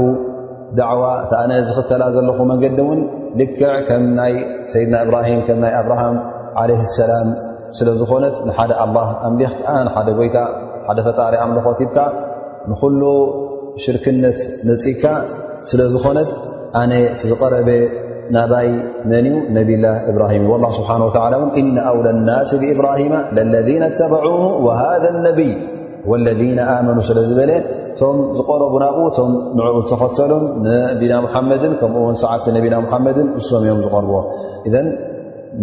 ዳዕዋ 0.78 1.04
እቲ 1.22 1.32
ኣነ 1.42 1.50
ዝኽተላ 1.68 2.02
ዘለኹ 2.16 2.38
መንገዲ 2.50 2.78
እውን 2.84 2.98
ልክዕ 3.40 3.62
ከም 3.88 4.02
ናይ 4.18 4.32
ሰይድና 4.72 4.94
እብራሂም 5.04 5.40
ከም 5.46 5.58
ናይ 5.64 5.72
ኣብርሃም 5.80 6.16
ዓለ 6.62 6.70
ሰላም 6.98 7.28
ስለ 7.78 7.88
ዝኾነት 8.00 8.34
ንሓደ 8.48 8.72
ኣላ 8.84 8.96
ኣምሊኽከ 9.28 9.62
ንሓደ 9.86 10.08
ጎይካ 10.18 10.36
ሓደ 10.86 10.98
ፈጣሪ 11.06 11.34
ኣምልክትብካ 11.46 11.96
ንኩሉ 12.70 13.02
ሽርክነት 13.84 14.38
ንፅካ 14.68 15.02
ስለ 15.70 15.80
ዝኾነት 15.94 16.30
ኣነ 16.82 16.92
እቲ 17.14 17.22
ዝቐረበ 17.32 17.70
ናባይ 18.36 18.68
መን 19.10 19.26
እዩ 19.32 19.38
ነቢላ 19.58 19.84
እብራሂምእ 20.10 20.50
ላ 20.64 20.68
ስብሓን 20.78 21.00
ላ 21.32 21.36
እውን 21.40 21.50
እነ 21.62 21.76
ኣውላ 21.92 22.06
ናስ 22.30 22.50
ብኢብራሂማ 22.60 23.14
ለለذና 23.36 23.84
ተበع 24.00 24.24
ወሃذ 24.66 25.04
ነብይ 25.26 25.52
ወለذ 26.10 26.40
ኣመኑ 26.74 26.98
ስለ 27.08 27.18
ዝበለ 27.28 27.50
እቶም 27.90 28.18
ዝቀረቡ 28.38 28.72
ናብኡ 28.82 28.98
እቶም 29.10 29.32
ንዕኡ 29.58 29.76
ዝተኸተሉን 29.90 30.44
ንቢና 30.64 31.12
ሙሓመድን 31.26 31.72
ከምኡእውን 31.80 32.16
ሰዓት 32.22 32.44
ነቢና 32.56 32.74
ሓመድን 32.92 33.28
ንሶም 33.38 33.62
እዮም 33.66 33.80
ዝቐርብዎ 33.84 34.16
እዘን 34.68 34.86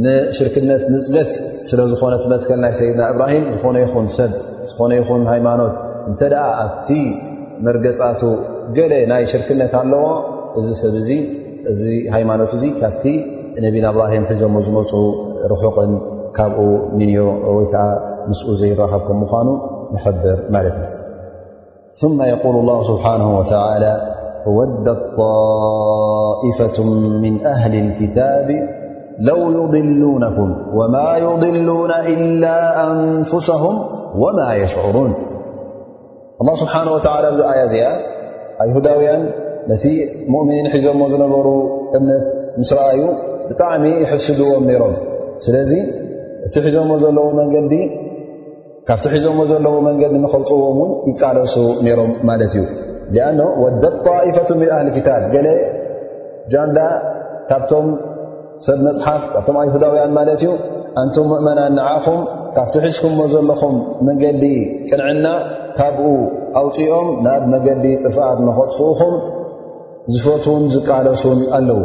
ንሽርክነት 0.04 0.84
ንፅገት 0.94 1.30
ስለዝኾነ 1.70 2.14
ትመትከል 2.24 2.60
ናይ 2.64 2.74
ሰይድና 2.80 3.02
እብራሂም 3.14 3.46
ዝኾነ 3.56 3.76
ይኹን 3.84 4.08
ሰብ 4.18 4.32
ዝኾነ 4.72 4.92
ይኹን 5.00 5.22
ሃይማኖት 5.34 5.76
እንተ 6.10 6.20
ደኣ 6.34 6.44
ኣብቲ 6.64 6.90
መርገፃቱ 7.68 8.22
ገለ 8.78 8.94
ናይ 9.12 9.24
ሽርክነት 9.32 9.74
ኣለዎ 9.82 10.04
እዚ 10.62 10.68
ሰብ 10.84 10.94
እዚ 11.72 11.82
ሃይማኖት 12.18 12.52
እዙ 12.60 12.64
ካብቲ 12.82 13.06
ነቢና 13.66 13.86
እብራሂም 13.94 14.26
ሒዞዎ 14.34 14.54
ዝመፁ 14.68 14.92
ርሑቕን 15.54 15.92
ካብኡ 16.38 16.68
ንንዮወይከዓ 17.00 17.86
ምስኡ 18.30 18.48
ዘይራኸብ 18.62 19.02
ከም 19.08 19.18
ምኳኑ 19.24 19.48
ንሕብር 19.96 20.40
ማለት 20.56 20.78
እዩ 20.84 20.97
ثم 21.98 22.22
يقول 22.22 22.56
الله 22.56 22.84
سبحانه 22.84 23.38
وتعالى 23.38 24.02
ودت 24.48 25.00
طائفة 25.18 26.84
من 27.24 27.46
أهل 27.46 27.88
الكتاب 27.92 28.48
لو 29.20 29.38
يضلونكم 29.52 30.56
وما 30.74 31.18
يضلون 31.18 31.92
إلا 31.92 32.58
أنفسهم 32.92 33.86
وما 34.16 34.56
يشعرون 34.56 35.14
الله 36.42 36.56
سبحانه 36.56 36.92
وتعالى 36.92 37.32
بد 37.32 37.42
آياتها 37.42 37.96
أي 38.62 38.78
هداويا 38.78 39.32
نتي 39.70 40.26
مؤمنين 40.30 40.68
حزموزنرو 40.68 41.56
نة 41.94 42.28
مسري 42.58 43.08
بطعم 43.50 43.86
يحسدومر 43.86 44.82
سلي 45.40 45.82
تحزمز 46.54 47.04
ل 47.06 47.16
من 47.38 47.50
جلدي 47.50 48.07
ካብቲ 48.90 49.06
ሒዞዎ 49.14 49.40
ዘለዎ 49.50 49.74
መንገዲ 49.88 50.14
ንኸውፅዎም 50.24 50.78
እውን 50.82 50.92
ይቃለሱ 51.10 51.56
ነይሮም 51.86 52.12
ማለት 52.28 52.54
እዩ 52.56 52.62
ሊኣኖ 53.16 53.40
ወደት 53.64 53.96
ጣኢፈቱ 54.06 54.50
ምን 54.60 54.70
ኣህሊ 54.76 54.88
ክታብ 54.98 55.24
ገሌ 55.34 55.48
ጃምዳ 56.54 56.78
ካብቶም 57.50 57.88
ሰብ 58.68 58.80
መፅሓፍ 58.88 59.24
ካብቶም 59.34 59.58
ኣይሁዳውያን 59.64 60.14
ማለት 60.18 60.40
እዩ 60.46 60.52
ኣንቱም 61.02 61.28
ምእመናን 61.32 61.74
ንዓኹም 61.80 62.22
ካብቲ 62.58 62.76
ሒዝኩምዎ 62.86 63.26
ዘለኹም 63.34 63.76
መንገዲ 64.10 64.44
ቅንዕና 64.90 65.26
ካብኡ 65.80 66.08
ኣውፅኦም 66.62 67.10
ናብ 67.26 67.44
መንገዲ 67.56 67.86
ጥፍኣት 68.04 68.40
ንኸጥፍኡኹም 68.48 69.14
ዝፈትን 70.16 70.64
ዝቃለሱን 70.76 71.42
ኣለዉ 71.60 71.80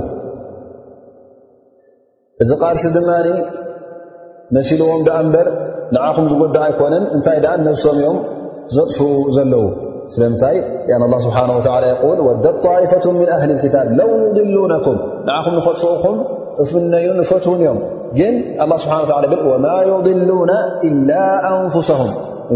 እዚ 2.42 2.50
ቓርሲ 2.62 2.86
ድማኒ 2.96 3.28
መሲልዎም 4.54 5.00
ብኣ 5.06 5.14
እምበር 5.24 5.48
ንዓኹም 5.94 6.26
ዝጉዳ 6.32 6.56
ኣይኮነን 6.66 7.04
እንታይ 7.16 7.38
ነፍሶም 7.68 7.96
እዮም 8.02 8.18
ዘጥፍኡ 8.76 9.06
ዘለዉ 9.36 9.62
ስለምንታይ 10.14 10.56
ስብሓ 11.24 11.36
ል 11.48 12.20
ወደት 12.28 12.64
ኢፈት 12.84 13.04
ምን 13.20 13.28
ኣህሊ 13.36 13.52
ክታብ 13.64 13.88
ለው 13.98 14.08
ሉነኩም 14.54 14.98
ንዓኹም 15.28 15.54
ንኸጥፍኡኹም 15.58 16.16
ፍነዩን 16.70 17.18
ፈትውን 17.30 17.60
እዮም 17.64 17.78
ግን 18.18 18.34
ስብሓንላ 18.84 19.24
ብል 19.32 19.40
ወማ 19.52 19.66
ይضሉና 19.90 20.52
ኢላ 20.88 21.10
ኣንፍሳም 21.50 22.10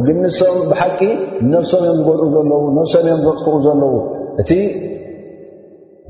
ግን 0.06 0.16
ንሶም 0.24 0.56
ብሓቂ 0.72 1.00
ነፍሶም 1.52 1.84
እዮም 1.88 1.96
ዝልኡ 1.96 2.26
ዘለው 2.36 2.62
ነም 2.72 2.80
እዮም 3.04 3.20
ዘጥፍኡ 3.28 3.52
ዘለዉ 3.66 3.94
እቲ 4.42 4.50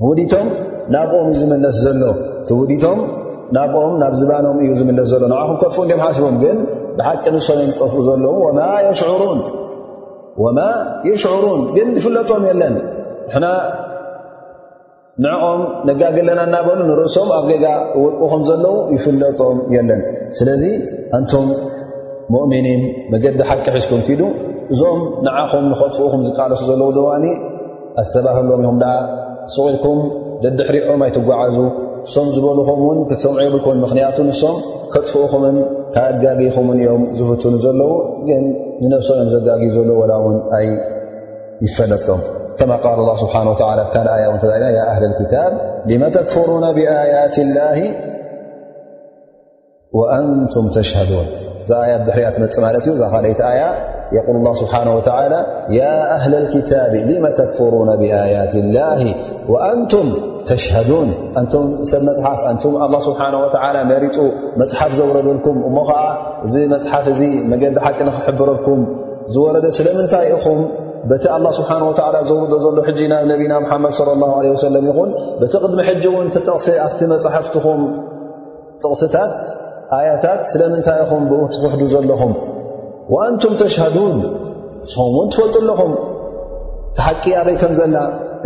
ውዲቶም 0.07 0.49
ናብኦም 0.95 1.29
ዩ 1.33 1.37
ዝምለስ 1.43 1.77
ዘሎ 1.85 2.03
እቲ 2.43 2.51
ውዲቶም 2.63 2.99
ናም 3.57 3.75
ናብ 4.01 4.15
ዝባኖም 4.21 4.57
እዩ 4.65 4.71
ዝለስ 4.81 5.13
ሎ 5.23 5.25
ንኹ 5.33 5.47
ከጥፍኡ 5.61 5.83
ም 5.99 6.01
ሓሲቦም 6.05 6.37
ብሓቂ 6.99 7.25
ንሰም 7.35 7.59
ይጠፍኡ 7.69 7.97
ዘለዉ 8.09 8.35
ወማ 10.45 10.61
የሽዑሩን 11.09 11.61
ግን 11.77 11.89
ይፍለጦም 11.99 12.43
የለን 12.49 12.75
ንሕና 13.27 13.47
ንዕኦም 15.25 15.61
ነጋግለና 15.89 16.41
እናበሉ 16.49 16.79
ንርእሶም 16.89 17.29
ኣብ 17.37 17.45
ገጋ 17.51 17.65
ውልቅኹም 18.03 18.43
ዘለው 18.49 18.75
ይፍለጦም 18.95 19.59
የለን 19.75 20.01
ስለዚ 20.39 20.65
ኣንቶም 21.19 21.47
ሙእሚኒን 22.35 22.83
መገዲ 23.15 23.39
ሓቂ 23.51 23.65
ሒዝኩም 23.77 24.01
ኪዱ 24.09 24.21
እዞም 24.75 24.99
ንዓኹም 25.27 25.65
ንኸጥፍኡኹም 25.73 26.23
ዝቃለሱ 26.29 26.61
ዘለዉ 26.71 26.89
ድዋኒ 26.99 27.25
ኣዝተባህሎም 28.03 28.63
ይኹም 28.65 28.79
ዳ 28.85 28.93
ንስቑልኩም 29.47 29.99
ደድ 30.45 30.59
ሕሪዖም 30.69 31.03
ኣይትጓዓዙ 31.09 31.57
ንሶም 32.07 32.29
ዝበልኹም 32.37 32.79
ውን 32.89 32.99
ክሰምዑ 33.11 33.41
የብልኩምን 33.47 33.81
ምክንያቱ 33.87 34.17
ንሶም 34.29 34.57
ከጥፍኡኹምን 34.93 35.57
ካጋጊኹምን 35.95 36.79
እዮም 36.85 37.03
ዝፍትኑ 37.19 37.55
ዘለዉ 37.65 37.91
ግን 38.29 38.45
ንነብሶም 38.83 39.17
እዮም 39.23 39.31
ዘጋግዩ 39.35 39.69
ዘለዉ 39.77 39.99
ላ 40.11 40.15
ውን 40.25 40.37
ኣይ 40.59 40.67
ይፈለጥቶም 41.65 42.21
ከ 42.59 42.65
ስብ 43.23 43.29
ካ 43.61 43.65
ኣያ 44.19 44.29
ተና 44.43 44.67
ንቱም 50.29 50.67
ተሽን 50.75 51.11
እዚ 51.61 51.71
ኣያ 51.83 51.93
ብሕሪያ 52.07 52.27
መፅ 52.43 52.55
ማለት 52.65 52.85
እዩ 52.87 52.95
ዛደይቲ 53.03 53.41
ኣያ 53.51 53.63
ል 54.45 54.49
ስብሓ 54.63 54.75
ኣህ 54.93 54.99
ታ 55.09 56.81
መ 57.25 57.31
ተፍሩ 57.39 57.73
ብያት 58.01 58.53
ላ 58.77 58.89
ን 59.07 59.85
ተሽን 60.49 60.89
ኣንቱም 61.39 61.67
ሰብ 61.91 62.03
መፅሓፍ 62.09 62.41
ኣንቱም 62.51 62.75
ኣላ 62.85 62.95
ስብሓን 63.07 63.35
ወዓላ 63.43 63.77
መሪጡ 63.91 64.17
መፅሓፍ 64.61 64.91
ዘውረደልኩም 64.99 65.57
እሞ 65.69 65.77
ኸዓ 65.89 66.03
እዚ 66.47 66.55
መፅሓፍ 66.75 67.07
እዚ 67.13 67.23
መገዲ 67.53 67.75
ሓቂ 67.87 67.99
ንኽሕብረልኩም 68.09 68.83
ዝወረደ 69.35 69.67
ስለምንታይ 69.79 70.27
ኢኹም 70.37 70.61
በቲ 71.11 71.25
ላ 71.45 71.51
ስብሓን 71.59 71.83
ወዓላ 71.89 72.17
ዘውርዶ 72.31 72.53
ዘሎ 72.65 72.79
ሕጂ 72.89 73.01
ናብ 73.13 73.25
ነቢና 73.33 73.53
ምሓመድ 73.65 73.93
صለ 73.99 74.09
ላه 74.23 74.31
ለ 74.45 74.49
ወሰለም 74.57 74.85
ይኹን 74.91 75.11
በቲ 75.41 75.53
ቅድሚ 75.65 75.79
ሕጂ 75.89 76.05
እውን 76.13 76.29
ተጠቕሴ 76.37 76.67
ኣፍቲ 76.87 77.01
መጻሓፍትኹም 77.13 77.81
ጥቕስታት 78.83 79.33
ኣያታት 79.99 80.41
ስለምንታይ 80.53 80.99
ኢኹም 81.05 81.25
ብ 81.31 81.43
ትክውሕዱ 81.55 81.83
ዘለኹም 81.95 82.33
አንቱም 83.25 83.55
ተሽሃዱን 83.63 84.15
ንስኹም 84.23 85.13
እውን 85.19 85.29
ትፈልጡ 85.35 85.57
ኣለኹም 85.63 85.93
ቲሓቂ 86.99 87.25
ኣበይ 87.41 87.57
ከም 87.63 87.73
ዘላ 87.81 87.97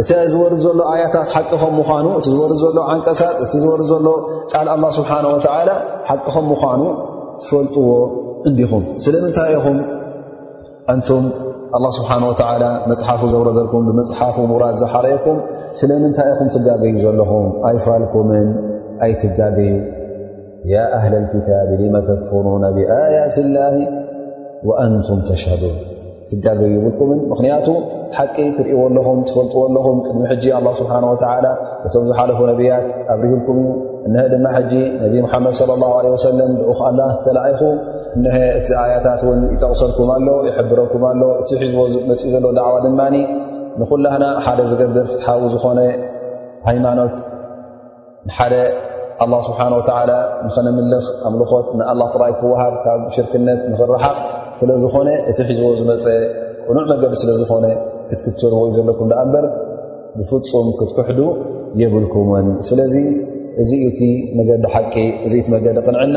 እቲ 0.01 0.11
ዝወርድ 0.33 0.61
ዘሎ 0.67 0.79
ኣያታት 0.93 1.29
ሓቂኸም 1.35 1.75
ምዃኑ 1.81 2.07
እቲ 2.19 2.27
ዝወርድ 2.37 2.57
ዘሎ 2.63 2.77
ዓንቀሳት 2.93 3.37
እቲ 3.45 3.53
ዝወርድ 3.65 3.85
ዘሎ 3.93 4.07
ቃል 4.53 4.69
ላ 4.85 4.89
ስብሓን 4.99 5.27
ወዓላ 5.33 5.71
ሓቂኹም 6.09 6.47
ምዃኑ 6.53 6.83
ትፈልጥዎ 7.43 7.91
እንዲኹም 8.49 8.85
ስለምንታይ 9.05 9.53
ኢኹም 9.59 9.79
እንቱም 10.95 11.25
ኣላ 11.79 11.85
ስብሓን 11.99 12.25
ወዓላ 12.31 12.65
መፅሓፉ 12.91 13.21
ዘውረደልኩም 13.35 13.85
ብመፅሓፉ 13.91 14.37
ምራድ 14.53 14.77
ዘሓረየኩም 14.83 15.39
ስለምንታይ 15.83 16.31
ኢኹም 16.35 16.51
ትጋገዩ 16.57 16.97
ዘለኹም 17.07 17.47
ኣይፋልኩምን 17.71 18.49
ኣይ 19.07 19.13
ትጋገዩ 19.23 19.73
ያ 20.73 20.83
ኣህላ 20.99 21.15
ልክታብ 21.25 21.69
ልመ 21.83 21.95
ተክፍሩነ 22.09 22.65
ብኣያት 22.77 23.37
ላሂ 23.55 23.77
ወአንቱም 24.69 25.21
ተሽሃዱን 25.29 25.77
ይል 26.39 26.61
ምክንያቱ 27.31 27.67
ሓቂ 28.17 28.37
ትርእዎ 28.57 28.77
ኣለኹም 28.89 29.19
ትፈልጥዎ 29.29 29.61
ለኹም 29.77 29.97
ቅድሚ 30.07 30.21
ሕጂ 30.33 30.47
ስብሓን 30.81 31.05
ላ 31.45 31.49
እቶም 31.87 32.05
ዝሓለፉ 32.11 32.39
ነቢያት 32.51 32.85
ኣብ 33.15 33.21
ርብልኩም 33.25 33.59
እዩ 34.07 34.13
ነሀ 34.13 34.25
ድማ 34.35 34.47
ሕጂ 34.57 34.73
ነብ 35.03 35.15
ሙሓመድ 35.27 35.53
ص 35.61 35.63
ላه 35.69 35.93
ሰለም 36.27 36.53
ብኡ 36.61 36.79
ኣላ 36.89 37.01
ተላኹ 37.25 37.61
እሀ 38.29 38.37
እቲ 38.59 38.69
ኣያታት 38.85 39.23
ን 39.39 39.41
ይጠቕሰልኩም 39.55 40.11
ኣሎ 40.17 40.29
ይሕብረኩም 40.49 41.05
ኣሎ 41.11 41.23
እቲ 41.43 41.51
ሒዝቦ 41.63 41.79
መፅኢ 42.11 42.31
ዘሎ 42.35 42.47
ዳዕዋ 42.59 42.77
ድማ 42.87 43.01
ንኩላህና 43.81 44.25
ሓደ 44.47 44.61
ዝገብር 44.71 45.07
ሓዊ 45.27 45.43
ዝኮነ 45.55 45.81
ሃይማኖት 46.69 47.15
ደ 48.53 48.65
ኣላ 49.23 49.35
ስብሓና 49.47 49.73
ወተዓላ 49.79 50.11
ንኸነምልኽ 50.45 51.07
ኣምልኾት 51.29 51.67
ንኣላ 51.79 52.01
ጥራይ 52.15 52.33
ክወሃብ 52.41 52.75
ካብ 52.85 53.01
ሽርክነት 53.15 53.59
ንኽረሓቕ 53.73 54.17
ስለ 54.61 54.71
ዝኾነ 54.83 55.09
እቲ 55.31 55.39
ሒዝቦ 55.49 55.65
ዝመፀ 55.81 56.07
ቁኑዕ 56.69 56.85
መገዲ 56.93 57.15
ስለ 57.23 57.31
ዝኾነ 57.41 57.67
ክትክትርዎ 58.11 58.61
እዩ 58.69 58.73
ዘለኩም 58.79 59.09
ደኣ 59.13 59.21
እምበር 59.27 59.47
ብፍፁም 60.19 60.69
ክትክሕዱ 60.79 61.21
የብልኩምን 61.81 62.49
ስለዚ 62.69 62.97
እዚ 63.65 63.71
እቲ 63.91 64.01
መገዲ 64.39 64.65
ሓቂ 64.75 64.95
እዚእቲ 65.27 65.49
መገዲ 65.57 65.77
ቅንዕና 65.89 66.17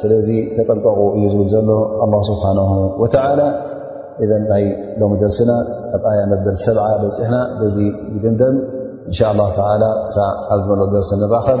ስለዚ 0.00 0.28
ተጠንቀቑ 0.56 0.98
እዩ 1.18 1.24
ዝብል 1.34 1.48
ዘሎ 1.54 1.70
ኣላ 2.06 2.18
ስብሓን 2.30 2.58
ወላ 3.02 3.40
እዘን 4.24 4.42
ናይ 4.52 4.64
ሎሚ 5.00 5.12
ደርሲና 5.22 5.52
ኣብ 5.96 6.04
ኣያ 6.10 6.22
ነበን 6.32 6.56
ሰብዓ 6.64 6.86
በፅሕና 7.02 7.36
በዚ 7.60 7.76
ይድንደም 8.14 8.56
እንሻ 9.08 9.20
ላ 9.38 9.42
ተላ 9.58 9.84
ሳዕ 10.14 10.28
ኣብ 10.52 10.58
ዝመሎት 10.64 10.90
ደርሲ 10.96 11.12
ንራኸብ 11.22 11.60